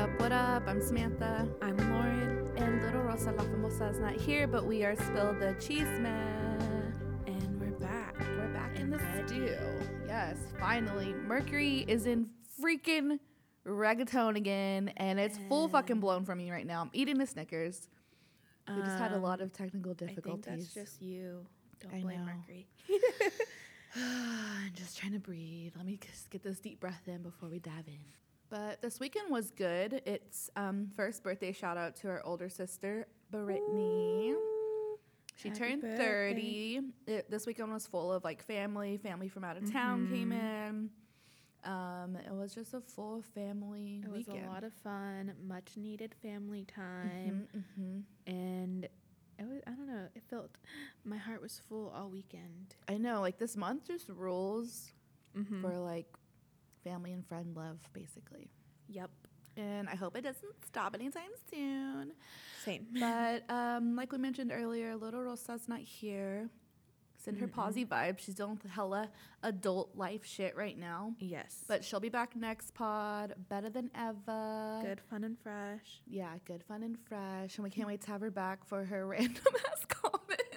[0.00, 0.20] up?
[0.20, 0.62] What up?
[0.66, 1.46] I'm Samantha.
[1.62, 5.54] I'm Lauren, And little Rosa La Famosa is not here, but we are Spill the
[5.60, 6.94] Cheese Man.
[7.26, 8.16] and we're back.
[8.18, 9.56] We're back in And the stew.
[10.06, 11.12] Yes, finally.
[11.26, 12.28] Mercury is in
[12.62, 13.18] freaking
[13.66, 16.80] reggaeton again, and it's full fucking blown for me right now.
[16.82, 17.88] I'm eating the Snickers.
[18.68, 20.46] We just had a Um, lot of technical difficulties.
[20.46, 21.44] I think that's just you.
[21.80, 22.32] Don't I blame know.
[22.32, 22.68] Mercury.
[23.96, 25.72] I'm just trying to breathe.
[25.76, 27.98] Let me just get this deep breath in before we dive in.
[28.50, 30.02] But this weekend was good.
[30.06, 34.34] It's um, first birthday shout out to our older sister, Brittany.
[35.36, 35.96] She turned birthday.
[36.76, 36.80] 30.
[37.06, 38.96] It, this weekend was full of like family.
[38.98, 40.90] Family from out of town came in.
[41.64, 44.46] Um, it was just a full family It was weekend.
[44.46, 48.02] a lot of fun, much needed family time, Mhm, mhm.
[48.26, 48.84] and
[49.38, 50.50] it was, I don't know, it felt
[51.04, 52.76] my heart was full all weekend.
[52.88, 54.90] I know, like this month just rules
[55.36, 55.60] Mm-hmm.
[55.60, 56.06] for like
[56.84, 58.50] family and friend love, basically.
[58.88, 59.10] Yep.
[59.56, 62.12] And I hope it doesn't stop anytime soon.
[62.64, 62.86] Same.
[63.00, 66.48] But um, like we mentioned earlier, little Rosa's not here.
[67.22, 68.20] Send her posy vibes.
[68.20, 69.10] She's dealing with hella
[69.42, 71.12] adult life shit right now.
[71.18, 71.64] yes.
[71.68, 74.80] But she'll be back next pod, better than ever.
[74.82, 76.00] good, fun, and fresh.
[76.06, 77.56] Yeah, good, fun, and fresh.
[77.58, 79.99] And we can't wait to have her back for her random ass comment.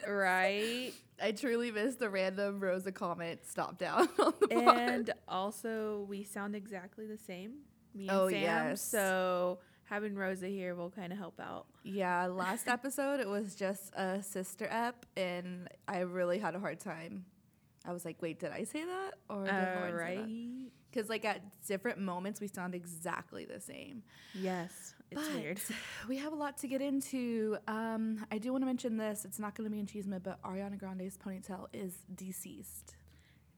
[0.07, 0.91] Right.
[1.21, 4.51] I truly miss the random Rosa comment stop down on the pod.
[4.77, 7.59] and also, we sound exactly the same.
[7.95, 8.41] Me and Oh, Sam.
[8.41, 8.81] yes.
[8.81, 11.67] So having Rosa here will kind of help out.
[11.83, 16.79] Yeah, last episode it was just a sister ep, and I really had a hard
[16.79, 17.25] time.
[17.85, 19.11] I was like, wait, did I say that?
[19.29, 20.71] Or did Uh, Lauren say right.
[20.91, 24.03] Because like at different moments we sound exactly the same.
[24.33, 24.93] Yes.
[25.11, 25.59] It's But weird.
[26.07, 27.57] We have a lot to get into.
[27.67, 29.25] Um, I do want to mention this.
[29.25, 32.95] It's not going to be in chisme, but Ariana Grande's ponytail is deceased.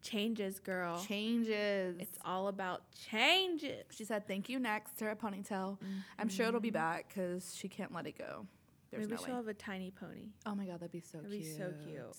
[0.02, 1.00] Changes, girl.
[1.04, 1.96] Changes.
[2.00, 3.84] It's all about changes.
[3.90, 5.78] she said thank you next to her ponytail.
[6.20, 8.46] I'm sure it'll be back because she can't let it go.
[8.92, 10.28] There's Maybe no she'll have a tiny pony.
[10.46, 11.58] Oh my god, that'd be so That'd be cute.
[11.58, 12.16] so cute.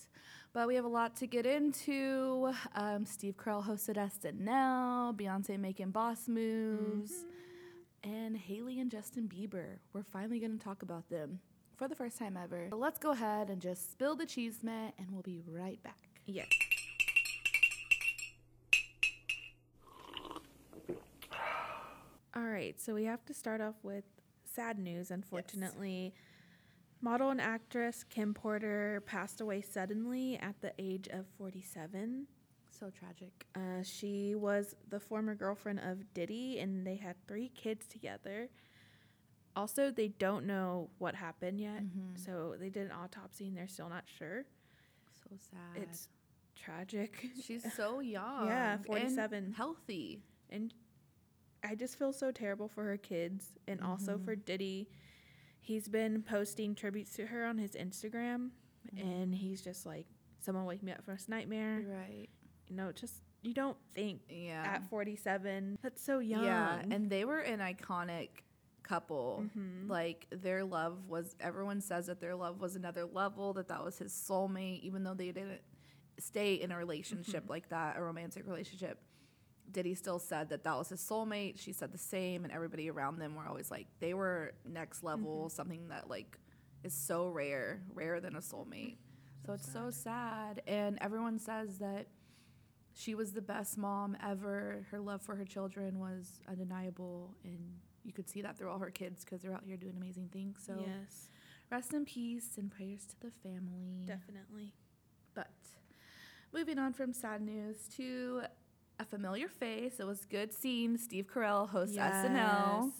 [0.57, 2.51] But we have a lot to get into.
[2.73, 8.09] Um, Steve Carell hosted SNL, Beyonce making boss moves, Mm-hmm.
[8.11, 9.77] and Hailey and Justin Bieber.
[9.93, 11.41] We're finally going to talk about them
[11.75, 12.69] for the first time ever.
[12.71, 16.09] So let's go ahead and just spill the chisme, and we'll be right back.
[16.25, 16.47] Yes.
[22.35, 24.05] All right, so we have to start off with
[24.43, 25.11] sad news.
[25.11, 26.15] Unfortunately,
[27.01, 32.27] model and actress Kim Porter passed away suddenly at the age of 47.
[32.69, 33.45] So tragic.
[33.55, 38.49] Uh, she was the former girlfriend of Diddy, and they had three kids together.
[39.55, 42.17] Also, they don't know what happened yet, Mhm.
[42.17, 44.45] so they did an autopsy, and they're still not sure.
[45.15, 45.81] So sad.
[45.81, 46.09] It's
[46.55, 47.25] tragic.
[47.43, 48.45] She's so young.
[48.47, 49.53] Yeah, and 47.
[49.53, 50.21] healthy.
[50.49, 50.73] and
[51.63, 54.87] I just feel so terrible for her kids and also for Diddy.
[55.67, 58.51] He's been posting tributes to her on his Instagram,
[58.97, 60.05] and he's just like,
[60.39, 62.29] "Someone wake me up from this nightmare." Right.
[62.69, 64.63] You know, just you don't think Yeah.
[64.65, 66.45] at 47 that's so young.
[66.45, 68.29] Yeah, and they were an iconic
[68.83, 69.43] couple.
[69.57, 69.89] Mhm.
[69.89, 73.97] Like their love was everyone says that their love was another level, that that was
[73.97, 75.61] his soulmate even though they didn't
[76.17, 77.49] stay in a relationship Mm-hmm.
[77.51, 79.01] like that, a romantic relationship.
[79.71, 81.59] Diddy still said that that was his soulmate.
[81.59, 85.45] She said the same and everybody around them were always like they were next level,
[85.45, 85.55] Mm-hmm.
[85.55, 86.37] something that like
[86.83, 88.95] is so rare, rarer than a soulmate.
[89.45, 92.07] So, it's so sad and everyone says that
[92.93, 94.85] she was the best mom ever.
[94.91, 97.59] Her love for her children was undeniable, and
[98.03, 100.63] you could see that through all her kids because they're out here doing amazing things.
[100.65, 101.29] So yes,
[101.69, 104.03] rest in peace and prayers to the family.
[104.05, 104.73] definitely.
[105.35, 105.51] But
[106.51, 108.41] moving on from sad news to
[108.99, 109.99] a familiar face.
[109.99, 112.91] It was good seeing Steve Carell host SNL.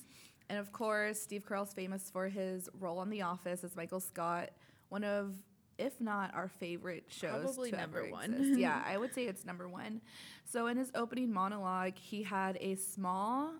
[0.49, 4.51] And of course, Steve Carell's famous for his role on The Office as Michael Scott,
[4.89, 5.35] one of,
[5.77, 7.43] if not our favorite shows.
[7.43, 8.55] Probably number one.
[8.57, 10.01] yeah, I would say it's number one.
[10.45, 13.51] So in his opening monologue, he had a small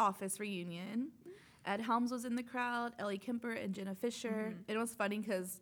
[0.00, 1.10] office reunion.
[1.66, 4.52] Ed Helms was in the crowd, Ellie Kemper and Jenna Fischer.
[4.54, 4.72] Mm-hmm.
[4.72, 5.60] It was funny because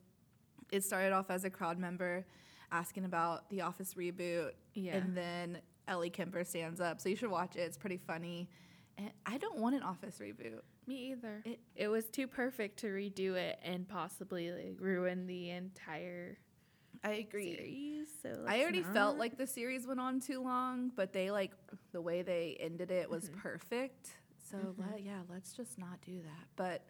[0.72, 2.24] it started off as a crowd member
[2.72, 4.96] asking about the Office reboot, Yeah.
[4.96, 5.58] and then
[5.88, 7.00] Ellie Kemper stands up.
[7.00, 7.60] So you should watch it.
[7.60, 8.48] It's pretty funny.
[8.98, 10.60] And I don't want an Office reboot.
[10.86, 11.42] Me either.
[11.44, 16.38] It- It, was too perfect to redo it and possibly like ruin the entire
[17.04, 17.56] I agree.
[17.56, 18.08] series.
[18.22, 21.52] So I let's already felt like the series went on too long, but they like
[21.92, 23.40] the way they ended it was Mm-hmm.
[23.40, 24.10] perfect.
[24.50, 26.46] So let, yeah, let's just not do that.
[26.56, 26.84] But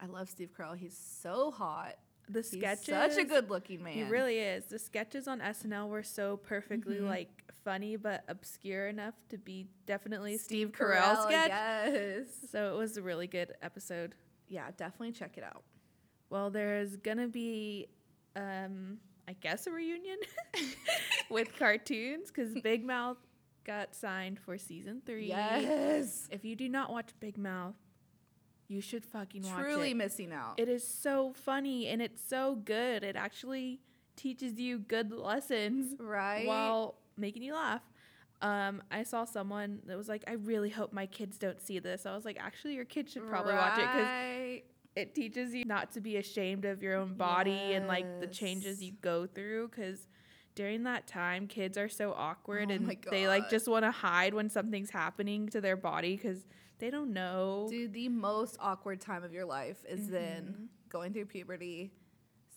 [0.00, 0.76] I love Steve Carell.
[0.76, 1.94] He's so hot.
[2.28, 2.86] the He's sketches.
[2.86, 3.92] such a good looking man.
[3.92, 4.64] He really is.
[4.64, 7.06] The sketches on SNL were so perfectly Mhm.
[7.08, 11.48] like funny but obscure enough to be definitely Steve, Carell, sketch.
[11.48, 12.26] Yes.
[12.50, 14.14] So it was a really good episode.
[14.48, 15.62] Yeah, definitely check it out.
[16.30, 17.88] Well, there's gonna be,
[18.36, 20.18] um, I guess, a reunion
[21.30, 23.18] with cartoons because Big Mouth
[23.64, 25.28] got signed for season three.
[25.28, 26.28] Yes.
[26.30, 27.76] If you do not watch Big Mouth,
[28.68, 29.62] you should fucking watch it.
[29.62, 30.54] Truly missing out.
[30.58, 33.02] It is so funny and it's so good.
[33.02, 33.80] It actually
[34.16, 36.46] teaches you good lessons right?
[36.46, 37.82] while making you laugh.
[38.42, 42.04] Um, I saw someone that was like, "I really hope my kids don't see this."
[42.06, 44.62] I was like, "Actually, your kids should probably watch it because
[44.96, 48.82] it teaches you not to be ashamed of your own body and like the changes
[48.82, 50.06] you go through because
[50.54, 54.34] during that time kids are so awkward Oh and they like just want to hide
[54.34, 56.46] when something's happening to their body because
[56.78, 60.12] they don't know Dude, the most awkward time of your life is Mm-hmm.
[60.12, 61.90] then going through puberty.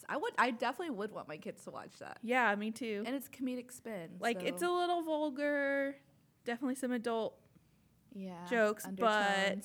[0.10, 2.18] I would, I definitely would want my kids to watch that.
[2.24, 4.10] yeah me too And it's comedic spin.
[4.20, 5.96] like it's a little vulgar
[6.46, 7.36] definitely some adult
[8.16, 9.58] yeah jokes, but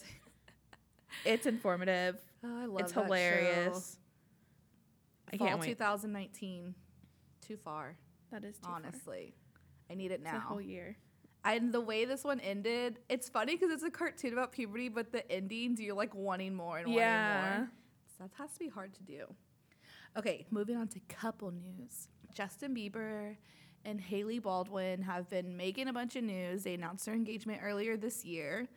[1.24, 3.04] it's informative oh, I love it's that show.
[3.04, 3.98] hilarious
[5.32, 6.74] i Fall can't wait 2019.
[7.40, 7.96] Too far,
[8.30, 8.74] that is too far.
[8.76, 9.34] honestly.
[9.90, 10.40] I need it it's a now.
[10.40, 10.96] whole year
[11.44, 15.10] And the way this one ended, it's funny because it's a cartoon about puberty, but
[15.12, 17.40] the endings you're like wanting more and Yeah.
[17.40, 17.70] wanting more.
[18.18, 19.24] So that has to be hard to do.
[20.16, 22.08] Okay, moving on to couple news.
[22.34, 23.36] Justin Bieber
[23.84, 26.64] and Hailey Baldwin have been making a bunch of news.
[26.64, 28.68] They announced their engagement earlier this year,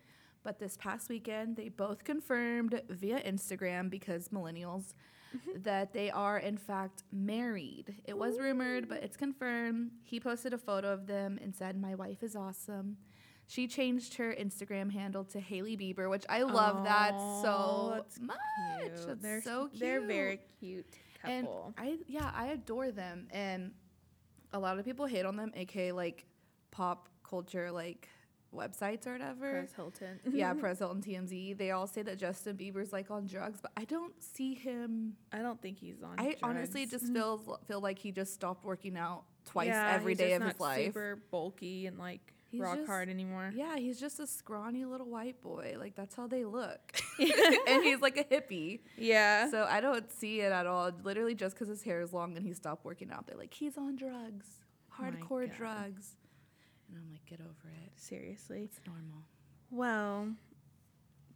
[0.44, 4.94] but this past weekend they both confirmed via Instagram because millennials
[5.36, 5.62] mm-hmm.
[5.64, 7.96] that they are in fact married.
[8.06, 9.92] It was rumored, but it's confirmed.
[10.04, 12.98] He posted a photo of them and said, "My wife is awesome."
[13.48, 17.12] She changed her Instagram handle to Hailey Bieber, which I love that
[17.44, 18.38] so much.
[18.80, 18.96] Cute.
[19.06, 19.80] That's they're so cute.
[19.80, 20.96] they're very cute
[21.30, 23.28] And I yeah, I adore them.
[23.32, 23.72] And
[24.54, 26.26] a lot of people hate on them, aka like
[26.72, 28.10] pop culture like
[28.54, 29.52] websites or whatever.
[29.52, 31.58] Perez Hilton yeah, Perez Hilton TMZ.
[31.58, 35.14] They all say that Justin Bieber's like on drugs, but I don't see him.
[35.32, 36.16] I don't think he's on.
[36.18, 40.34] I honestly just feels feel like he just stopped working out twice Yeah, every day
[40.34, 40.86] of his life.
[40.86, 43.52] Super bulky and like He's rock just- hard anymore.
[43.56, 45.76] Yeah, he's just a scrawny little white boy.
[45.80, 46.80] Like that's how they look.
[47.20, 48.80] and he's like a hippie.
[48.98, 49.50] Yeah.
[49.52, 50.92] So I don't see it at all.
[51.04, 53.28] Literally just because his hair is long and he stopped working out.
[53.28, 54.48] They're like, he's on drugs.
[55.00, 55.58] Hardcore God.
[55.58, 56.16] drugs.
[56.90, 57.92] And I'm like, get over it.
[57.96, 58.62] Seriously.
[58.64, 59.24] It's normal.
[59.72, 60.30] Well,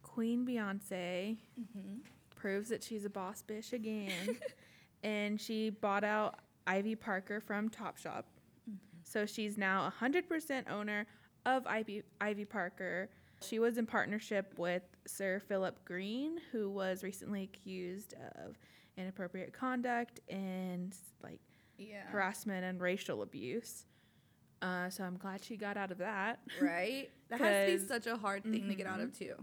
[0.02, 1.98] Queen Beyonce Mm-hmm.
[2.36, 4.38] proves that she's a boss bitch again,
[5.02, 6.36] and she bought out
[6.66, 8.24] Ivy Parker from Topshop.
[9.10, 9.18] Mm-hmm.
[9.18, 11.06] So she's now 100% owner
[11.46, 13.10] of Ivy, Ivy Parker.
[13.42, 18.14] She was in partnership with Sir Philip Green, who was recently accused
[18.44, 18.56] of
[18.96, 21.40] inappropriate conduct and like
[21.78, 22.02] Yeah.
[22.10, 23.86] harassment and racial abuse.
[24.60, 26.40] Uh, so I'm glad she got out of that.
[26.60, 27.10] Right?
[27.30, 29.34] That has to be such a hard thing to get out of too.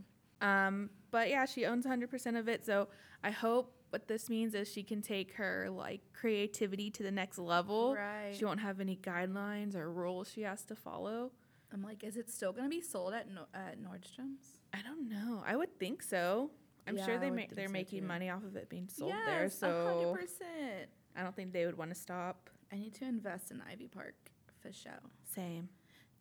[0.42, 2.66] Um, but yeah, she owns 100% of it.
[2.66, 2.90] So
[3.24, 7.38] I hope what this means is she can take her like creativity to the next
[7.38, 7.95] level.
[7.95, 8.34] Right.
[8.38, 11.31] She won't have any guidelines or rules she has to follow.
[11.74, 14.60] I'm like, is it still gonna be sold at no- at Nordstrom's?
[14.74, 15.44] I don't know.
[15.45, 16.51] I would think so.
[16.88, 18.07] I'm Yeah, sure they make they're so, making too.
[18.07, 19.44] money off of it being sold there.
[19.44, 20.88] yes, So 100%.
[21.15, 22.50] I don't think they would want to stop.
[22.72, 24.15] I need to invest in Ivy Park
[24.62, 24.89] for show.
[25.36, 25.70] Same.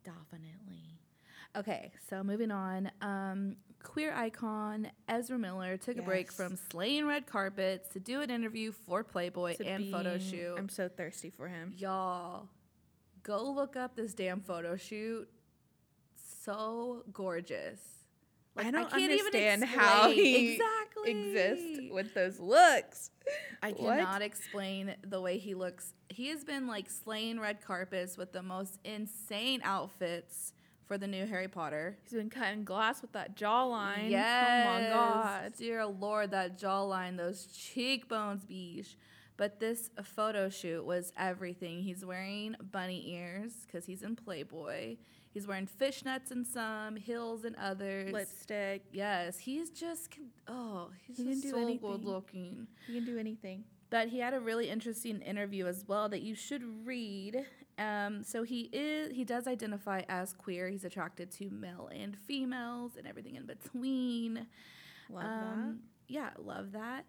[0.03, 0.99] Definitely.
[1.55, 2.91] Okay, so moving on.
[3.01, 8.29] Um, queer icon Ezra Miller took a break from slaying red carpets to do an
[8.29, 10.55] interview for Playboy To and photo shoot.
[10.57, 11.73] I'm so thirsty for him.
[11.77, 12.49] Y'all,
[13.23, 15.27] go look up this damn photo shoot.
[16.43, 17.79] So gorgeous.
[18.55, 23.11] Like, I don't can't even understand how he exactly Exist with those looks.
[23.61, 23.97] I What?
[23.97, 25.93] cannot explain the way he looks.
[26.09, 30.53] He has been like slaying red carpets with the most insane outfits
[30.87, 31.97] for the new Harry Potter.
[32.03, 34.09] He's been cutting glass with that jawline.
[34.09, 34.67] Yes.
[34.67, 35.53] Oh my god.
[35.57, 38.95] Dear Lord, that jawline, those cheekbones, beesh.
[39.35, 41.83] But this photo shoot was everything.
[41.83, 44.97] He's wearing bunny ears because he's in Playboy.
[45.31, 48.11] He's wearing fishnets in some, heels in others.
[48.11, 48.85] Lipstick.
[48.91, 50.09] Yes, he's just
[50.47, 51.91] oh, he's He can just do so anything.
[51.91, 52.67] good looking.
[52.87, 53.63] You can do anything.
[53.91, 57.45] But he had a really interesting interview as well that you should read.
[57.77, 60.67] Um, so he is he does identify as queer.
[60.69, 64.47] He's attracted to male and females and everything in between.
[65.09, 67.05] Love Um, Yeah, love that.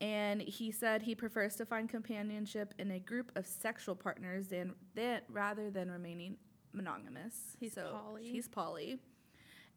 [0.00, 4.74] And he said he prefers to find companionship in a group of sexual partners than,
[4.94, 6.36] than rather than remaining
[6.72, 7.56] monogamous.
[7.60, 8.30] He's poly.
[8.30, 8.98] He's poly.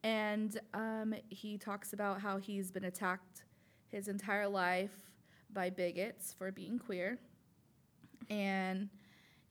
[0.03, 3.43] And um, he talks about how he's been attacked
[3.87, 4.95] his entire life
[5.51, 7.19] by bigots for being queer.
[8.29, 8.89] And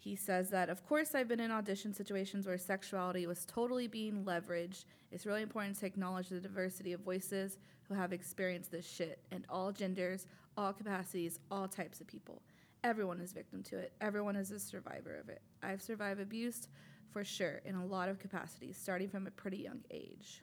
[0.05, 4.23] he says that, of course, I've been in audition situations where sexuality was totally being
[4.23, 4.85] leveraged.
[5.11, 7.57] It's really important to acknowledge the diversity of voices
[7.89, 10.27] who have experienced this shit and all genders,
[10.59, 12.43] all capacities, all types of people.
[12.83, 13.95] Everyone is victim to it.
[14.03, 15.41] Everyone is a survivor of it.
[15.63, 16.69] I've survived abuse
[17.11, 20.43] for sure in a lot of capacities, starting from a pretty young age.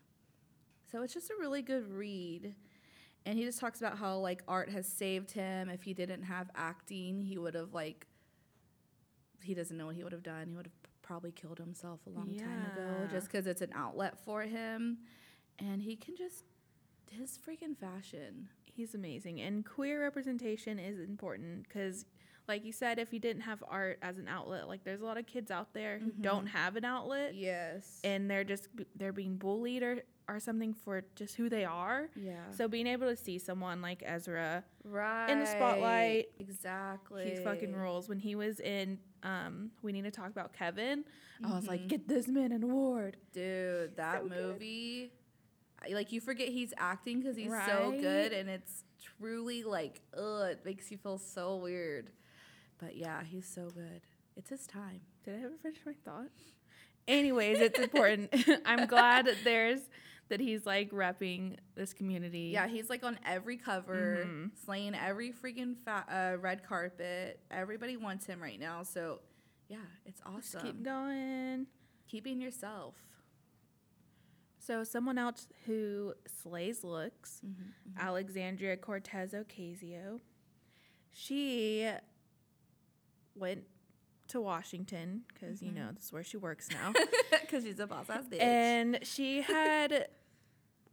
[0.92, 2.56] So it's just a really good read.
[3.28, 5.70] And he just talks about how like art has saved him.
[5.70, 8.08] If he didn't have acting, he would have like
[9.44, 10.48] he doesn't know what he would have done.
[10.50, 14.18] He would have probably killed himself a long time ago just cuz it's an outlet
[14.20, 15.00] for him
[15.60, 16.44] and he can just
[17.10, 18.48] his freaking fashion.
[18.64, 19.42] He's amazing.
[19.42, 22.06] And queer representation is important because,
[22.48, 25.18] like you said, if you didn't have art as an outlet, like there's a lot
[25.18, 26.22] of kids out there who Mhm.
[26.22, 28.00] don't have an outlet Yes.
[28.06, 30.04] and they're just they're being bullied or
[30.36, 32.10] or something for just who they are.
[32.16, 32.50] yeah.
[32.52, 37.30] So being able to see someone like Ezra, right in the spotlight, Exactly.
[37.32, 38.08] he fucking rules.
[38.10, 41.04] When he was in um We Need to Talk About Kevin,
[41.44, 41.88] I was like, Mhm.
[41.90, 43.18] get this man an award.
[43.34, 45.12] Dude, that So movie,
[45.84, 50.50] I- like you forget he's acting because he's so good, and it's truly like, ugh,
[50.52, 52.12] it makes you feel so weird.
[52.80, 54.02] But yeah, he's so good.
[54.36, 55.02] It's his time.
[55.24, 56.30] Did I ever finish my thought?
[57.08, 58.34] Anyways, it's important.
[58.66, 59.82] I'm glad that there's
[60.32, 62.50] that he's like repping this community.
[62.54, 64.52] Yeah, he's like on every cover, Mhm.
[64.66, 67.40] slaying every freaking fa- uh, red carpet.
[67.52, 68.84] Everybody wants him right now.
[68.84, 69.22] So,
[69.68, 70.62] yeah, it's Just awesome.
[70.62, 71.68] keep going.
[72.08, 72.96] Keeping yourself.
[74.60, 77.98] So someone else who slays looks, Mm-hmm.
[78.00, 80.22] Alexandria Cortez Ocasio.
[81.12, 81.90] She
[83.36, 83.66] went
[84.30, 85.76] to Washington because you Mhm.
[85.76, 86.94] know this is where she works now.
[87.42, 88.40] Because she's a boss ass bitch.
[88.40, 90.08] and she had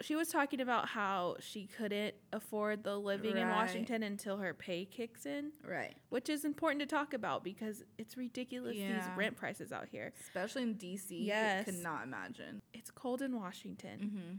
[0.01, 4.85] she was talking about how she couldn't afford the living in Washington until her pay
[4.85, 5.95] kicks in, right.
[6.11, 10.13] which is important to talk about because it's ridiculous these rent prices out here.
[10.21, 11.07] Especially in DC.
[11.11, 11.63] Yes.
[11.63, 12.61] I could not imagine.
[12.73, 13.99] It's cold in Washington.
[14.05, 14.37] Mm-hmm.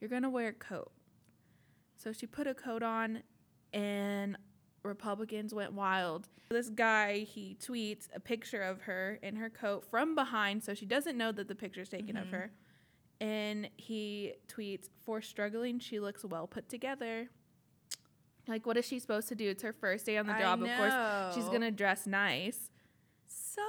[0.00, 0.92] You're going to wear a coat.
[1.96, 3.22] So she put a coat on
[3.72, 4.36] and
[4.84, 6.28] Republicans went wild.
[6.50, 10.86] This guy, he tweets a picture of her in her coat from behind so she
[10.86, 12.32] doesn't know that the picture's taken of Mhm.
[12.32, 12.52] her.
[13.24, 17.28] And he tweets, "For struggling, she looks well put together."
[18.48, 19.48] Like what is she supposed to do?
[19.48, 20.62] It's her first day on the job.
[20.62, 22.70] Of course, she's going to dress nice.
[23.28, 23.62] So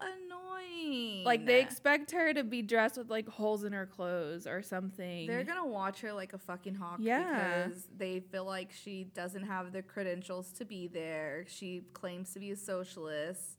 [0.00, 1.24] annoying.
[1.24, 5.26] Like they expect her to be dressed with like holes in her clothes or something.
[5.26, 7.66] They're gonna watch her like a fucking hawk Yeah.
[7.66, 11.44] because they feel like she doesn't have the credentials to be there.
[11.48, 13.58] She claims to be a socialist.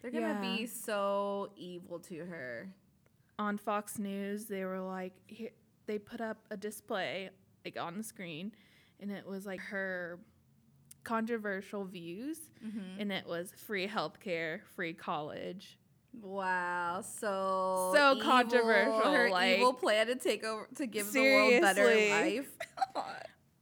[0.00, 0.56] They're gonna Yeah.
[0.56, 2.68] be so evil to her.
[3.38, 5.12] On Fox News, they were like,
[5.86, 7.30] they put up a display
[7.64, 8.52] like on the screen,
[9.00, 10.18] and it was like her
[11.02, 13.00] controversial views, Mm-hmm.
[13.00, 15.78] and it was free healthcare, free college.
[16.22, 18.22] Wow, so So evil.
[18.22, 22.48] controversial, Her like- evil plan to take over to give the world better life.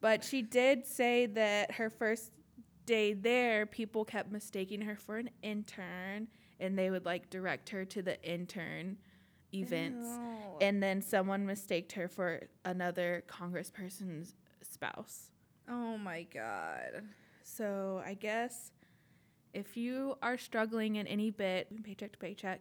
[0.00, 2.30] But she did say that her first
[2.86, 6.28] day there, people kept mistaking her for an intern,
[6.60, 8.98] and they would like direct her to the intern
[9.54, 10.08] events.
[10.08, 10.58] Ew.
[10.60, 15.30] And then someone mistaked her for another congressperson's spouse.
[15.68, 17.02] oh my god.
[17.42, 18.70] So I guess
[19.52, 22.60] if you are struggling in any bit, paycheck to paycheck,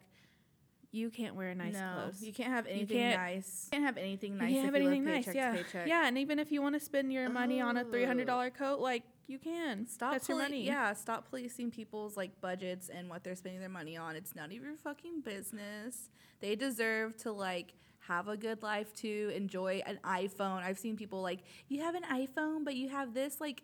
[0.92, 2.22] you can't wear nice no, clothes.
[2.22, 3.70] you can't have anything can't- nice.
[3.72, 4.50] You can't have anything nice.
[4.50, 5.28] You can't if have you anything nice.
[5.34, 5.88] Yeah, paycheck.
[5.88, 6.08] yeah.
[6.08, 8.58] And even if you want to spend your money on a three hundred dollar oh.
[8.58, 9.88] coat, like you can.
[9.88, 10.66] Stop That's your money.
[10.66, 14.16] Yeah, stop policing people's like budgets and what they're spending their money on.
[14.16, 16.10] It's none of your fucking business.
[16.42, 17.74] They deserve to like
[18.08, 19.32] have a good life too.
[19.36, 20.64] Enjoy an iPhone.
[20.64, 23.64] I've seen people like, you have an iPhone, but you have this like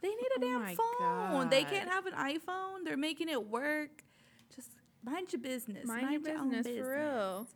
[0.00, 1.48] they need a Oh damn phone.
[1.50, 2.84] They can't have an iPhone.
[2.84, 4.02] They're making it work.
[4.54, 4.70] Just
[5.04, 5.86] mind your business.
[5.86, 7.46] Mind, your own business, for real.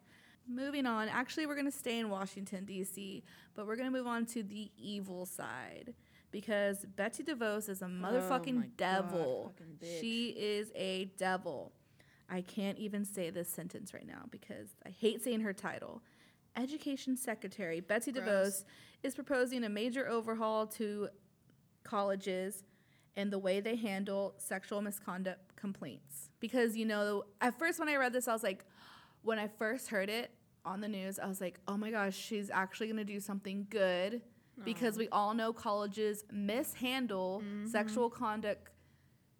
[0.49, 1.09] Moving on.
[1.09, 4.45] Actually, we're going to stay in Washington, D.C., but we're going to move on to
[4.45, 5.93] the evil side
[6.37, 9.55] because Betsy DeVos is a oh motherfucking Oh my God, devil.
[9.57, 11.73] fucking she is a devil.
[12.29, 16.03] I can't even say this sentence right now because I hate saying her title.
[16.55, 18.65] Education Secretary Betsy DeVos Gross.
[19.03, 21.09] is proposing a major overhaul to
[21.85, 22.65] colleges
[23.17, 26.29] and the way they handle sexual misconduct complaints.
[26.39, 28.67] Because, you know, at first when I read this, I was like,
[29.23, 30.33] when I first heard it
[30.67, 33.67] on the news, I was like, oh my gosh, she's actually going to do something
[33.71, 34.21] good.
[34.65, 37.67] Because we all know colleges mishandle Mm-hmm.
[37.67, 38.71] sexual conduct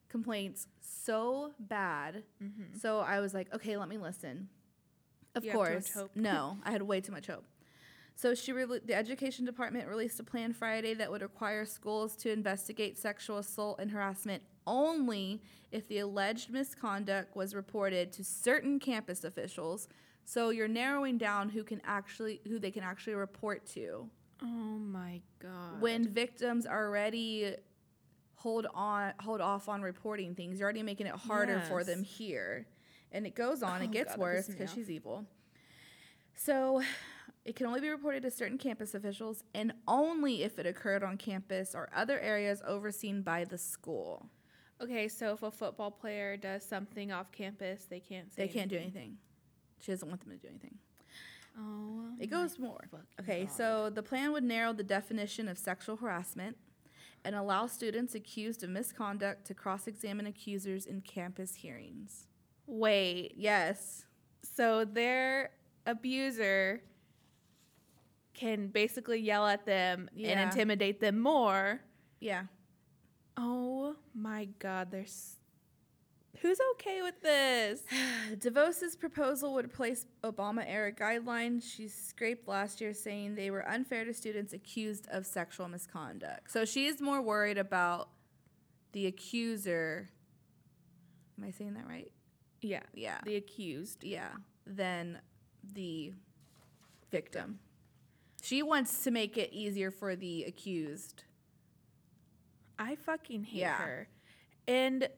[0.09, 2.23] complaints so bad.
[2.43, 2.79] Mm-hmm.
[2.79, 4.49] So I was like, okay, let me listen.
[5.35, 5.95] Of You have too much course.
[5.95, 6.11] hope.
[6.15, 7.45] No, I had way too much hope.
[8.15, 12.31] So she re- the education department released a plan Friday that would require schools to
[12.33, 19.23] investigate sexual assault and harassment only if the alleged misconduct was reported to certain campus
[19.25, 19.87] officials.
[20.25, 24.09] So you're narrowing down who can actually who they can actually report to
[24.43, 25.81] Oh my god.
[25.81, 27.57] when victims already
[28.35, 30.59] hold on hold off on reporting things.
[30.59, 32.67] You're already making it harder for them here.
[33.13, 35.25] And it goes on, Oh, it gets God, worse because she's evil.
[36.35, 36.83] So
[37.45, 41.17] it can only be reported to certain campus officials and only if it occurred on
[41.17, 44.29] campus or other areas overseen by the school.
[44.83, 48.69] Okay, so if a football player does something off campus, they can't say They can't
[48.69, 49.17] do anything.
[49.81, 50.77] She doesn't want them to do anything.
[51.59, 52.05] Oh.
[52.19, 52.89] It goes more.
[53.21, 53.53] Okay, God.
[53.53, 56.57] so the plan would narrow the definition of sexual harassment
[57.25, 62.27] and allow students accused of misconduct to cross examine accusers in campus hearings.
[62.67, 63.33] Wait.
[63.37, 64.05] Yes.
[64.43, 65.51] So their
[65.87, 66.83] abuser
[68.35, 71.81] can basically yell at them and intimidate them more.
[72.21, 72.45] Yeah.
[73.37, 75.36] Oh my god, there's
[76.43, 77.83] Who's okay with this?
[78.39, 84.05] DeVos's proposal would replace Obama era guidelines she scraped last year, saying they were unfair
[84.05, 86.51] to students accused of sexual misconduct.
[86.51, 88.09] So she's more worried about
[88.93, 90.09] the accuser.
[91.39, 92.11] Am I saying that right?
[92.63, 93.19] Yeah, Yeah.
[93.25, 94.03] the accused.
[94.05, 94.31] yeah,
[94.67, 95.19] than
[95.75, 96.13] the
[97.11, 97.59] victim.
[98.43, 101.25] She wants to make it easier for the accused.
[102.79, 103.79] I fucking hate Yeah.
[103.79, 104.09] her.
[104.69, 105.09] And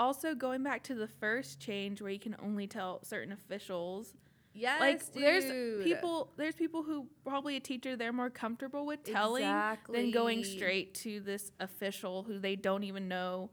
[0.00, 4.14] also going back to the first change where you can only tell certain officials
[4.52, 5.44] Yes, like there's
[5.84, 9.44] people there's people who probably a teacher they're more comfortable with telling
[9.92, 13.50] than going straight to this official who they don't even know.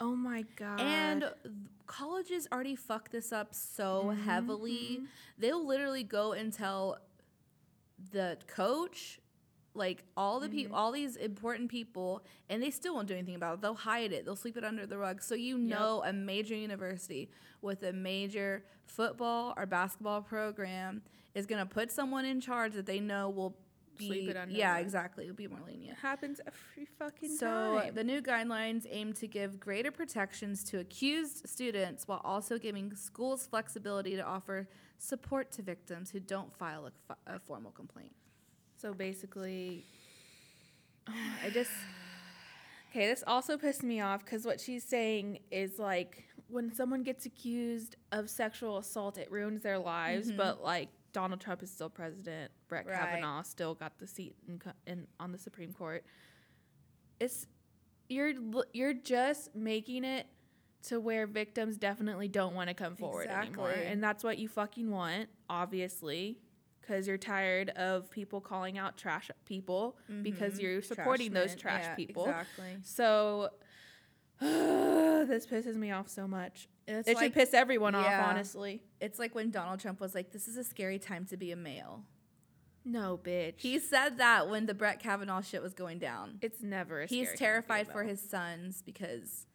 [0.00, 0.80] Oh my god.
[0.80, 1.30] And
[1.86, 5.00] colleges already fuck this up so Mm-hmm, heavily.
[5.38, 6.98] They'll literally go and tell
[8.12, 9.20] the coach,
[9.74, 10.56] like all the Mm-hmm.
[10.56, 13.60] people, all these important people, and they still won't do anything about it.
[13.62, 14.24] They'll hide it.
[14.24, 15.22] They'll sweep it under the rug.
[15.22, 17.30] So you know, a major university
[17.62, 21.02] with a major football or basketball program
[21.34, 23.56] is going to put someone in charge that they know will
[23.96, 24.06] be.
[24.08, 25.24] Sweep it under yeah, exactly.
[25.24, 25.96] It'll be more lenient.
[25.98, 27.36] it happens every fucking day.
[27.36, 27.94] So time.
[27.94, 33.46] the new guidelines aim to give greater protections to accused students while also giving schools
[33.46, 36.90] flexibility to offer support to victims who don't file
[37.26, 38.12] a formal complaint.
[38.82, 39.86] So basically
[41.06, 41.70] I just
[42.90, 47.24] Okay, this also pissed me off because what she's saying is like when someone gets
[47.24, 50.28] accused of sexual assault, it ruins their lives.
[50.28, 50.36] Mm-hmm.
[50.36, 52.98] But like Donald Trump is still president, Brett Right.
[52.98, 56.04] Kavanaugh still got the seat in, in on the Supreme Court.
[57.18, 57.46] It's
[58.10, 58.34] you're
[58.74, 60.26] you're just making it
[60.88, 64.90] to where victims definitely don't want to come forward anymore, and that's what you fucking
[64.90, 66.41] want, obviously.
[66.82, 70.62] Because you're tired of people calling out trash people because mm-hmm.
[70.62, 72.24] you're supporting those trash Yeah, people.
[72.24, 72.76] Exactly.
[72.82, 73.50] So
[74.40, 76.68] this pisses me off so much.
[76.88, 78.82] It's it like, should piss everyone off, honestly.
[79.00, 81.56] it's like when Donald Trump was like, "This is a scary time to be a
[81.56, 82.02] male."
[82.84, 83.54] No, bitch.
[83.60, 86.38] He said that when the Brett Kavanaugh shit was going down.
[86.42, 89.46] it's never a He's scary time to be terrified for his sons because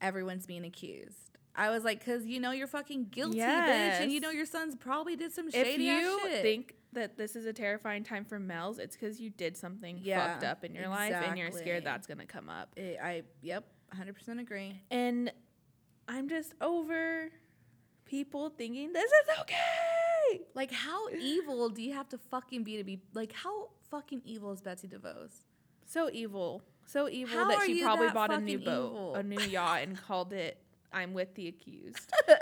[0.00, 1.31] everyone's being accused.
[1.54, 4.74] I was like, because you know you're fucking guilty, bitch, and you know your sons
[4.74, 6.42] probably did some If shady ass you shit.
[6.42, 10.26] think that this is a terrifying time for males, it's because you did something Yeah,
[10.32, 12.70] fucked up in your life and you're scared that's gonna come up.
[12.78, 14.80] I, I yep, 100% agree.
[14.90, 15.32] And
[16.08, 17.30] I'm just over
[18.06, 20.42] people thinking this is okay.
[20.54, 23.32] Like, how evil do you have to fucking be to be like?
[23.32, 25.32] How fucking evil is Betsy DeVos?
[25.84, 26.62] So evil.
[26.86, 29.14] So evil How that she probably that bought a new boat, evil?
[29.14, 30.58] a new yacht, and called it
[30.92, 32.10] I'm with the accused.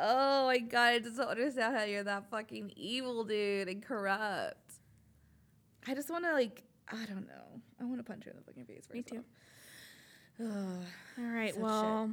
[0.00, 4.74] Oh my god, I just don't understand how you're that fucking evil, dude, and corrupt.
[5.88, 7.60] I just want to like, I don't know.
[7.80, 8.86] I want to punch her in the fucking face.
[8.92, 9.24] Me too.
[10.40, 11.56] All right.
[11.58, 12.10] Well,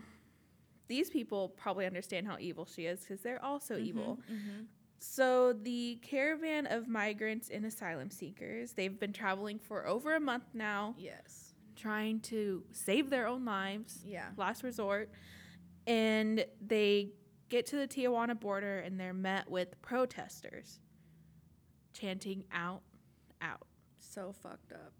[0.87, 4.19] these people probably understand how evil she is because they're also evil.
[4.31, 4.65] mhm.
[4.97, 10.45] So the caravan of migrants and asylum seekers, they've been traveling for over a month
[10.55, 11.44] now, Yes.
[11.75, 14.29] Trying to save their own lives, Yeah.
[14.37, 15.09] last resort.
[15.87, 17.11] And they
[17.49, 20.79] get to the Tijuana border and they're met with protesters
[21.93, 22.81] chanting out,
[23.41, 23.67] out.
[23.99, 24.93] So fucked up.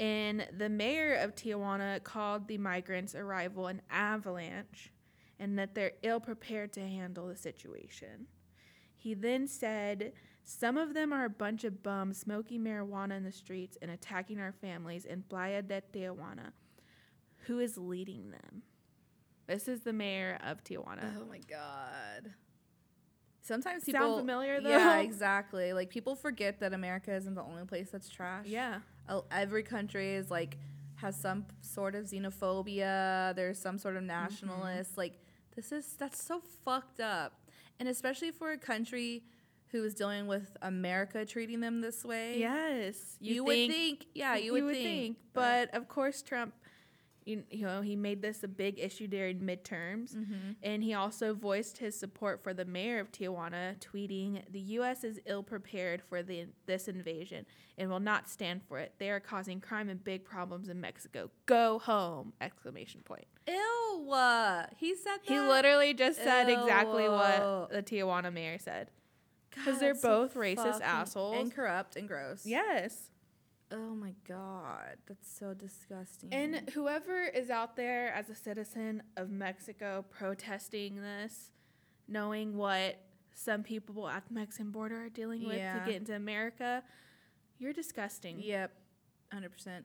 [0.00, 4.92] And the mayor of Tijuana called the migrants' arrival an avalanche
[5.40, 8.26] and that they're ill prepared to handle the situation.
[8.96, 10.12] He then said,
[10.50, 14.40] Some of them are a bunch of bums smoking marijuana in the streets and attacking
[14.40, 16.52] our families in Playa de Tijuana.
[17.46, 18.62] Who is leading them?
[19.46, 21.12] This is the mayor of Tijuana.
[21.20, 22.32] Oh my god.
[23.42, 25.00] Sometimes people Sound familiar, Yeah, though?
[25.00, 25.74] exactly.
[25.74, 28.46] Like people forget that America isn't the only place that's trash.
[28.46, 28.78] Yeah.
[29.30, 30.56] Every country is like
[30.96, 33.34] has some sort of xenophobia.
[33.36, 34.06] There's some sort of Mm-hmm.
[34.08, 34.96] nationalist.
[34.96, 35.20] Like
[35.54, 37.34] this is that's so fucked up,
[37.78, 39.24] and especially for a country
[39.70, 42.38] who is dealing with America treating them this way.
[42.38, 43.16] Yes.
[43.20, 44.06] you, would think.
[44.14, 45.18] Yeah, you, would, think.
[45.32, 46.54] But of course, Trump,
[47.26, 50.16] you, you know, he made this a big issue during midterms.
[50.16, 50.56] Mhm.
[50.62, 55.04] And he also voiced his support for the mayor of Tijuana, tweeting, "The U.S.
[55.04, 57.44] is ill prepared for the this invasion
[57.76, 58.94] and will not stand for it.
[58.98, 61.30] They are causing crime and big problems in Mexico.
[61.44, 63.26] Go home!" Exclamation point.
[63.46, 63.78] ew.
[64.78, 65.32] He said that.
[65.32, 68.90] He literally just said exactly what the Tijuana mayor said.
[69.50, 71.36] 'Cause they're that's so both racist assholes.
[71.38, 72.44] and corrupt and gross.
[72.46, 73.10] Yes.
[73.70, 76.32] Oh my god, that's so disgusting.
[76.32, 81.50] And whoever is out there as a citizen of Mexico protesting this,
[82.06, 82.96] knowing what
[83.34, 85.78] some people at the Mexican border are dealing with Yeah.
[85.80, 86.82] to get into America,
[87.58, 88.40] you're disgusting.
[88.40, 88.72] yep,
[89.30, 89.84] hundred percent.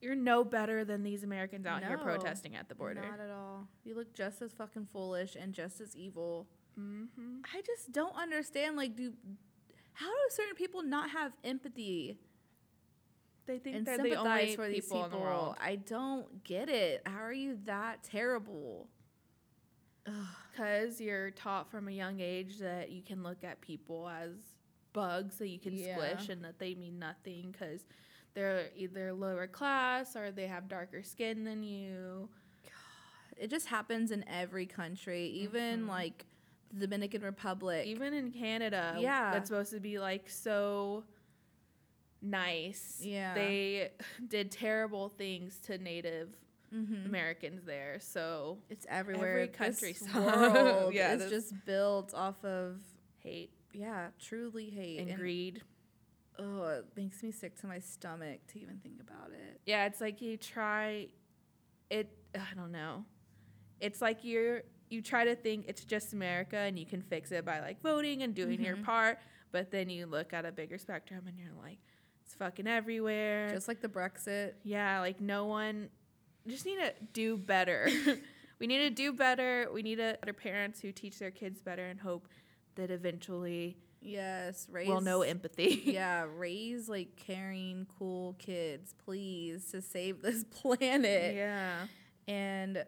[0.00, 3.00] You're no better than these Americans out here protesting at the border.
[3.02, 3.68] Not at all.
[3.84, 6.46] You look just as fucking foolish and just as evil.
[6.78, 7.38] Mm-hmm.
[7.54, 8.76] I just don't understand.
[8.76, 9.12] Like, do
[9.94, 12.18] how do certain people not have empathy
[13.46, 15.04] They think and they're the sympathize only for these people people?
[15.04, 15.56] in the world.
[15.60, 17.02] I don't get it.
[17.06, 18.88] How are you that terrible?
[20.52, 24.32] Because you're taught from a young age that you can look at people as
[24.92, 25.94] bugs that you can Yeah.
[25.96, 27.84] squish and that they mean nothing because
[28.34, 32.28] they're either lower class or they have darker skin than you.
[32.64, 35.88] God, It just happens in every country, even Mhm.
[35.88, 36.26] like
[36.74, 37.86] the Dominican Republic.
[37.86, 39.30] Even in Canada, Yeah.
[39.32, 41.04] that's supposed to be like so
[42.22, 43.00] nice.
[43.02, 43.34] Yeah.
[43.34, 43.90] They
[44.28, 46.36] did terrible things to Native
[46.74, 47.06] Mhm.
[47.06, 47.98] Americans there.
[48.00, 49.38] So It's everywhere.
[49.40, 52.80] Every country world Yeah, is just built off of
[53.18, 55.62] hate yeah, truly hate and greed.
[56.38, 59.60] Oh, it makes me sick to my stomach to even think about it.
[59.66, 61.08] Yeah, it's like you try
[61.90, 63.04] it I don't know.
[63.80, 67.44] It's like you're you try to think it's just America and you can fix it
[67.44, 68.84] by like voting and doing your Mhm.
[68.84, 69.18] part,
[69.52, 71.78] but then you look at a bigger spectrum and you're like
[72.24, 73.50] it's fucking everywhere.
[73.50, 74.54] Just like the Brexit.
[74.62, 75.90] yeah, like no one
[76.46, 77.88] just need to do better.
[78.58, 79.68] we need to do better.
[79.72, 82.28] We need to better parents who teach their kids better and hope
[82.76, 85.80] that eventually Yes, raise we'll know empathy.
[85.86, 91.34] yeah, raise like caring, cool kids, please, to save this planet.
[91.34, 91.86] yeah.
[92.28, 92.84] And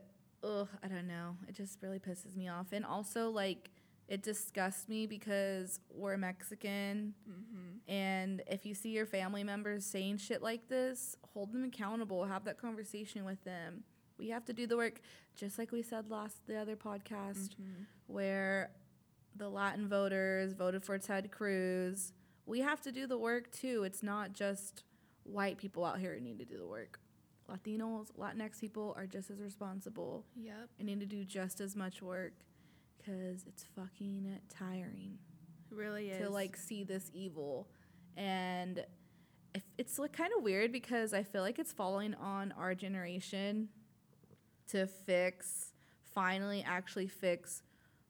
[0.47, 1.37] ugh, I don't know.
[1.49, 2.69] It just really pisses me off.
[2.73, 3.71] And also like
[4.09, 7.91] it disgusts me because we're Mexican Mm-hmm.
[7.93, 12.45] and if you see your family members saying shit like this, hold them accountable, have
[12.45, 13.83] that conversation with them.
[14.19, 15.01] We have to do the work
[15.35, 17.83] just like we said last the other podcast Mm-hmm.
[18.07, 18.71] where
[19.35, 22.13] the Latin voters voted for Ted Cruz.
[22.47, 23.83] We have to do the work too.
[23.85, 24.85] It's not just
[25.25, 27.01] white people out here who need to do the work.
[27.49, 30.69] Latinos, Latinx people are just as responsible Yep.
[30.79, 32.33] and need to do just as much work
[32.99, 35.19] because it's fucking tiring
[35.71, 36.23] It really is.
[36.23, 37.69] to like see this evil
[38.17, 38.85] and
[39.55, 43.69] if it's like kind of weird because i feel like it's falling on our generation
[44.69, 45.73] to fix
[46.15, 47.63] finally actually fix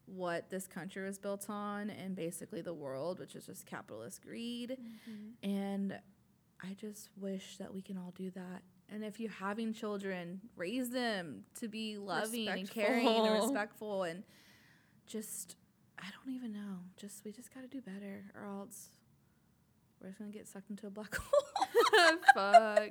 [0.06, 4.76] what this country was built on and basically the world which is just capitalist greed
[5.10, 5.32] Mhm.
[5.42, 5.98] and
[6.62, 10.90] i just wish that we can all do that and if you're having children raise
[10.90, 13.48] them to be loving and caring and Respectful.
[13.48, 14.22] respectful and
[15.06, 15.56] just
[15.98, 18.88] i don't even know just we just got to do better or else
[20.00, 22.90] we're just gonna get sucked into a black hole Fuck.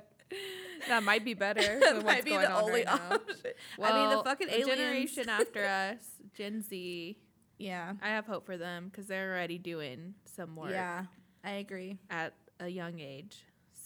[0.88, 1.60] That might be better.
[1.62, 3.36] that than what's might be going the on only right option
[3.82, 5.98] i mean the Well, fucking the aliens generation after us,
[6.34, 7.16] Gen Z.
[7.58, 11.04] yeah I have hope for them because they're already doing some work yeah
[11.44, 13.36] i agree at a young age.